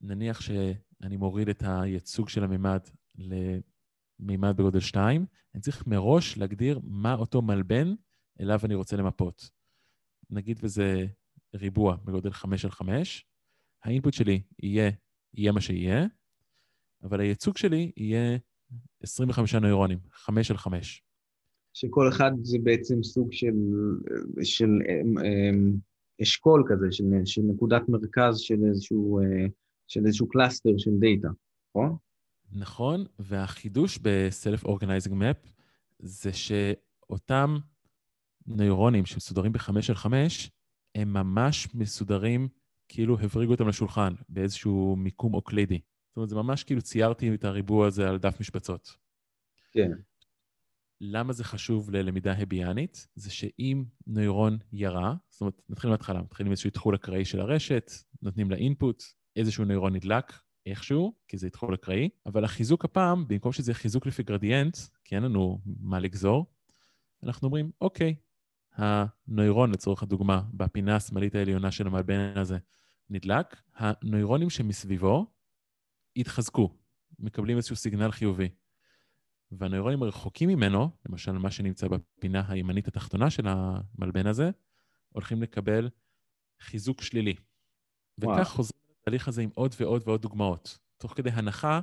נניח 0.00 0.40
שאני 0.40 1.16
מוריד 1.16 1.48
את 1.48 1.62
הייצוג 1.66 2.28
של 2.28 2.44
המימד 2.44 2.80
למימד 4.20 4.56
בגודל 4.56 4.80
2, 4.80 5.26
אני 5.54 5.62
צריך 5.62 5.86
מראש 5.86 6.38
להגדיר 6.38 6.80
מה 6.84 7.14
אותו 7.14 7.42
מלבן 7.42 7.94
אליו 8.40 8.60
אני 8.64 8.74
רוצה 8.74 8.96
למפות. 8.96 9.50
נגיד 10.30 10.58
וזה 10.62 11.06
ריבוע 11.54 11.96
בגודל 12.04 12.30
5 12.30 12.64
על 12.64 12.70
5, 12.70 13.26
ה 13.84 13.89
input 13.89 14.14
שלי 14.14 14.42
יהיה, 14.62 14.90
יהיה 15.34 15.52
מה 15.52 15.60
שיהיה, 15.60 16.06
אבל 17.02 17.20
הייצוג 17.20 17.56
שלי 17.56 17.92
יהיה 17.96 18.38
25 19.02 19.54
נוירונים, 19.54 19.98
5 20.12 20.50
על 20.50 20.56
5. 20.56 21.02
שכל 21.74 22.08
אחד 22.08 22.30
זה 22.42 22.58
בעצם 22.62 23.02
סוג 23.02 23.32
של, 23.32 23.54
של 24.42 24.68
אמ, 24.88 25.18
אמ, 25.18 25.76
אשכול 26.22 26.64
כזה, 26.68 26.86
של, 26.90 27.04
של 27.24 27.42
נקודת 27.42 27.88
מרכז 27.88 28.38
של 28.38 28.58
איזשהו, 28.68 29.20
אה, 29.20 29.46
של 29.86 30.06
איזשהו 30.06 30.28
cluster 30.28 30.70
של 30.78 30.90
דאטה, 30.98 31.28
נכון? 31.70 31.96
נכון, 32.52 33.04
והחידוש 33.18 33.98
ב-Self 34.02 34.64
Organizing 34.64 35.12
Map 35.12 35.48
זה 35.98 36.30
שאותם 36.32 37.58
נוירונים 38.46 39.06
שמסודרים 39.06 39.52
ב-5 39.52 39.70
על 39.88 39.94
5, 39.94 40.50
הם 40.94 41.12
ממש 41.12 41.74
מסודרים 41.74 42.48
כאילו 42.88 43.18
הבריגו 43.20 43.52
אותם 43.52 43.68
לשולחן 43.68 44.14
באיזשהו 44.28 44.96
מיקום 44.96 45.34
אוקלידי. 45.34 45.80
זאת 46.08 46.16
אומרת, 46.16 46.28
זה 46.28 46.36
ממש 46.36 46.64
כאילו 46.64 46.82
ציירתי 46.82 47.34
את 47.34 47.44
הריבוע 47.44 47.86
הזה 47.86 48.08
על 48.08 48.18
דף 48.18 48.40
משבצות. 48.40 48.96
כן. 49.72 49.90
למה 51.00 51.32
זה 51.32 51.44
חשוב 51.44 51.90
ללמידה 51.90 52.32
הביאנית? 52.32 53.08
זה 53.14 53.30
שאם 53.30 53.84
נוירון 54.06 54.58
ירה, 54.72 55.14
זאת 55.28 55.40
אומרת, 55.40 55.62
נתחיל 55.68 55.90
מההתחלה, 55.90 56.22
מתחילים 56.22 56.52
איזשהו 56.52 56.68
איתחול 56.68 56.94
אקראי 56.94 57.24
של 57.24 57.40
הרשת, 57.40 57.90
נותנים 58.22 58.50
לה 58.50 58.56
אינפוט, 58.56 59.02
איזשהו 59.36 59.64
נוירון 59.64 59.96
נדלק 59.96 60.32
איכשהו, 60.70 61.14
כי 61.28 61.38
זה 61.38 61.46
איתחול 61.46 61.74
אקראי, 61.74 62.08
אבל 62.26 62.44
החיזוק 62.44 62.84
הפעם, 62.84 63.28
במקום 63.28 63.52
שזה 63.52 63.74
חיזוק 63.74 64.06
לפי 64.06 64.22
גרדיאנט, 64.22 64.76
כי 65.04 65.14
אין 65.14 65.22
לנו 65.22 65.60
מה 65.64 65.98
לגזור, 65.98 66.46
אנחנו 67.22 67.46
אומרים, 67.46 67.70
אוקיי, 67.80 68.14
הנוירון, 68.72 69.70
לצורך 69.70 70.02
הדוגמה, 70.02 70.42
בפינה 70.54 70.96
השמאלית 70.96 71.34
העליונה 71.34 71.70
של 71.70 71.86
המלבן 71.86 72.32
הזה, 72.36 72.58
נדלק, 73.10 73.56
הנוירונים 73.74 74.50
שמסביבו 74.50 75.26
יתחזקו, 76.16 76.74
מקבלים 77.18 77.56
איזשהו 77.56 77.76
סיגנל 77.76 78.10
חיובי. 78.10 78.48
והנוירונים 79.52 80.02
הרחוקים 80.02 80.48
ממנו, 80.48 80.90
למשל 81.08 81.32
מה 81.32 81.50
שנמצא 81.50 81.88
בפינה 81.88 82.42
הימנית 82.48 82.88
התחתונה 82.88 83.30
של 83.30 83.46
המלבן 83.48 84.26
הזה, 84.26 84.50
הולכים 85.08 85.42
לקבל 85.42 85.88
חיזוק 86.60 87.02
שלילי. 87.02 87.34
וכך 88.18 88.48
חוזרים 88.48 88.87
לתהליך 89.00 89.28
הזה 89.28 89.42
עם 89.42 89.50
עוד 89.54 89.74
ועוד 89.80 90.02
ועוד 90.06 90.22
דוגמאות, 90.22 90.78
תוך 90.96 91.12
כדי 91.16 91.30
הנחה 91.30 91.80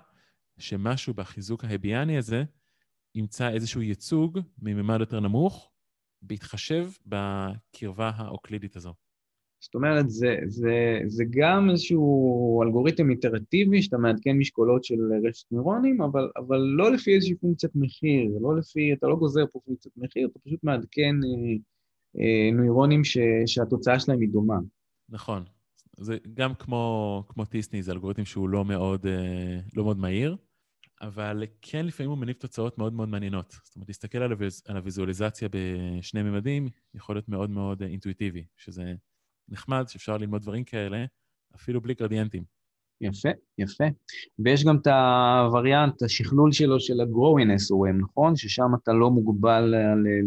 שמשהו 0.57 1.13
בחיזוק 1.13 1.63
ההביאני 1.63 2.17
הזה 2.17 2.43
ימצא 3.15 3.49
איזשהו 3.49 3.81
ייצוג 3.81 4.39
מממד 4.61 4.99
יותר 4.99 5.19
נמוך, 5.19 5.71
בהתחשב 6.21 6.89
בקרבה 7.05 8.11
האוקלידית 8.15 8.75
הזו. 8.75 8.93
זאת 9.59 9.75
אומרת, 9.75 10.09
זה, 10.09 10.35
זה, 10.45 10.99
זה 11.05 11.23
גם 11.29 11.69
איזשהו 11.69 12.63
אלגוריתם 12.63 13.09
איטרטיבי 13.09 13.81
שאתה 13.81 13.97
מעדכן 13.97 14.37
משקולות 14.37 14.83
של 14.83 14.95
רשת 15.27 15.51
נוירונים, 15.51 16.01
אבל, 16.01 16.29
אבל 16.37 16.57
לא 16.57 16.91
לפי 16.91 17.15
איזושהי 17.15 17.35
פונקציית 17.35 17.73
מחיר, 17.75 18.31
לא 18.41 18.57
לפי, 18.57 18.93
אתה 18.93 19.07
לא 19.07 19.15
גוזר 19.15 19.45
פה 19.51 19.59
פונקציית 19.65 19.97
מחיר, 19.97 20.27
אתה 20.31 20.39
פשוט 20.39 20.63
מעדכן 20.63 21.15
אה, 21.23 21.55
אה, 22.19 22.51
נוירונים 22.53 23.03
ש, 23.03 23.17
שהתוצאה 23.45 23.99
שלהם 23.99 24.21
היא 24.21 24.29
דומה. 24.29 24.57
נכון. 25.09 25.43
זה 25.97 26.17
גם 26.33 26.55
כמו, 26.55 27.23
כמו 27.27 27.45
טיסני, 27.45 27.83
זה 27.83 27.91
אלגוריתם 27.91 28.25
שהוא 28.25 28.49
לא 28.49 28.65
מאוד, 28.65 29.05
אה, 29.05 29.59
לא 29.73 29.83
מאוד 29.83 29.97
מהיר, 29.97 30.37
אבל 31.01 31.43
כן 31.61 31.85
לפעמים 31.85 32.09
הוא 32.09 32.17
מניב 32.17 32.35
תוצאות 32.35 32.77
מאוד 32.77 32.93
מאוד 32.93 33.09
מעניינות. 33.09 33.55
זאת 33.63 33.75
אומרת, 33.75 33.89
להסתכל 33.89 34.17
על, 34.17 34.31
הוויז, 34.31 34.63
על 34.67 34.77
הוויזואליזציה 34.77 35.49
בשני 35.51 36.23
ממדים 36.23 36.69
יכול 36.93 37.15
להיות 37.15 37.29
מאוד 37.29 37.49
מאוד 37.49 37.81
אינטואיטיבי, 37.83 38.45
שזה... 38.57 38.93
נחמד 39.49 39.85
שאפשר 39.87 40.17
ללמוד 40.17 40.41
דברים 40.41 40.63
כאלה, 40.63 41.05
אפילו 41.55 41.81
בלי 41.81 41.93
גרדיאנטים. 41.93 42.43
יפה, 43.01 43.29
יפה. 43.57 43.83
ויש 44.39 44.65
גם 44.65 44.77
את 44.77 44.87
הווריאנט, 44.87 46.01
השכלול 46.03 46.51
שלו 46.51 46.79
של 46.79 47.01
ה-Growing 47.01 47.49
SOM, 47.49 48.01
נכון? 48.01 48.35
ששם 48.35 48.71
אתה 48.83 48.93
לא 48.93 49.09
מוגבל 49.09 49.73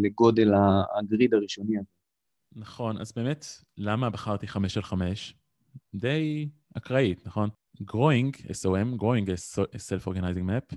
לגודל 0.03 0.51
ה 0.99 1.06
grid 1.06 1.33
הראשוני 1.33 1.77
הזה. 1.77 1.87
נכון, 2.55 2.97
אז 2.97 3.11
באמת, 3.15 3.45
למה 3.77 4.09
בחרתי 4.09 4.47
5 4.47 4.77
על 4.77 4.83
5? 4.83 5.35
די 5.95 6.49
אקראית, 6.77 7.27
נכון? 7.27 7.49
Growing 7.81 8.35
SOM, 8.35 9.01
Growing 9.01 9.29
Self-Organizing 9.75 10.49
Map, 10.49 10.75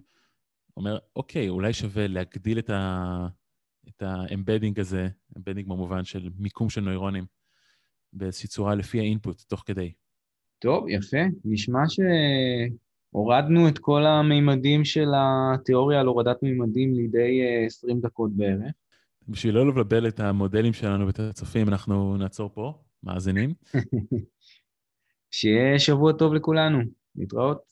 אומר, 0.76 0.98
אוקיי, 1.16 1.48
אולי 1.48 1.72
שווה 1.72 2.07
להגדיל 2.07 2.59
את 2.59 2.70
ה... 2.70 3.26
את 3.88 4.02
ה 4.03 4.10
embedding 4.10 4.81
הזה, 4.81 5.09
embedding 5.37 5.68
במובן 5.68 6.05
של 6.05 6.31
מיקום 6.38 6.70
של 6.70 6.81
נוירונים, 6.81 7.24
באיזושהי 8.12 8.48
צורה 8.48 8.74
לפי 8.74 8.98
ה 8.99 9.05
input, 9.05 9.42
תוך 9.42 9.62
כדי. 9.66 9.92
טוב, 10.59 10.88
יפה. 10.88 11.16
נשמע 11.44 11.81
שהורדנו 13.12 13.68
את 13.68 13.78
כל 13.78 14.07
המימדים 14.07 14.85
של 14.85 15.09
התיאוריה 15.16 16.00
על 16.00 16.07
הורדת 16.07 16.42
מימדים 16.42 16.94
לידי 16.94 17.40
20 17.66 17.96
אה, 17.96 18.02
דקות 18.02 18.37
בערך. 18.37 18.72
בשביל 19.28 19.55
לא 19.55 19.68
לבלבל 19.68 20.09
את 20.09 20.20
המודלים 20.20 20.72
שלנו 20.72 21.07
ואת 21.07 21.18
הצופים, 21.18 21.68
אנחנו 21.68 22.16
נעצור 22.16 22.50
פה, 22.55 22.83
מאזינים. 23.02 23.55
שיהיה 25.33 25.79
שבוע 25.79 26.12
טוב 26.12 26.35
לכולנו. 26.35 26.79
להתראות. 27.16 27.72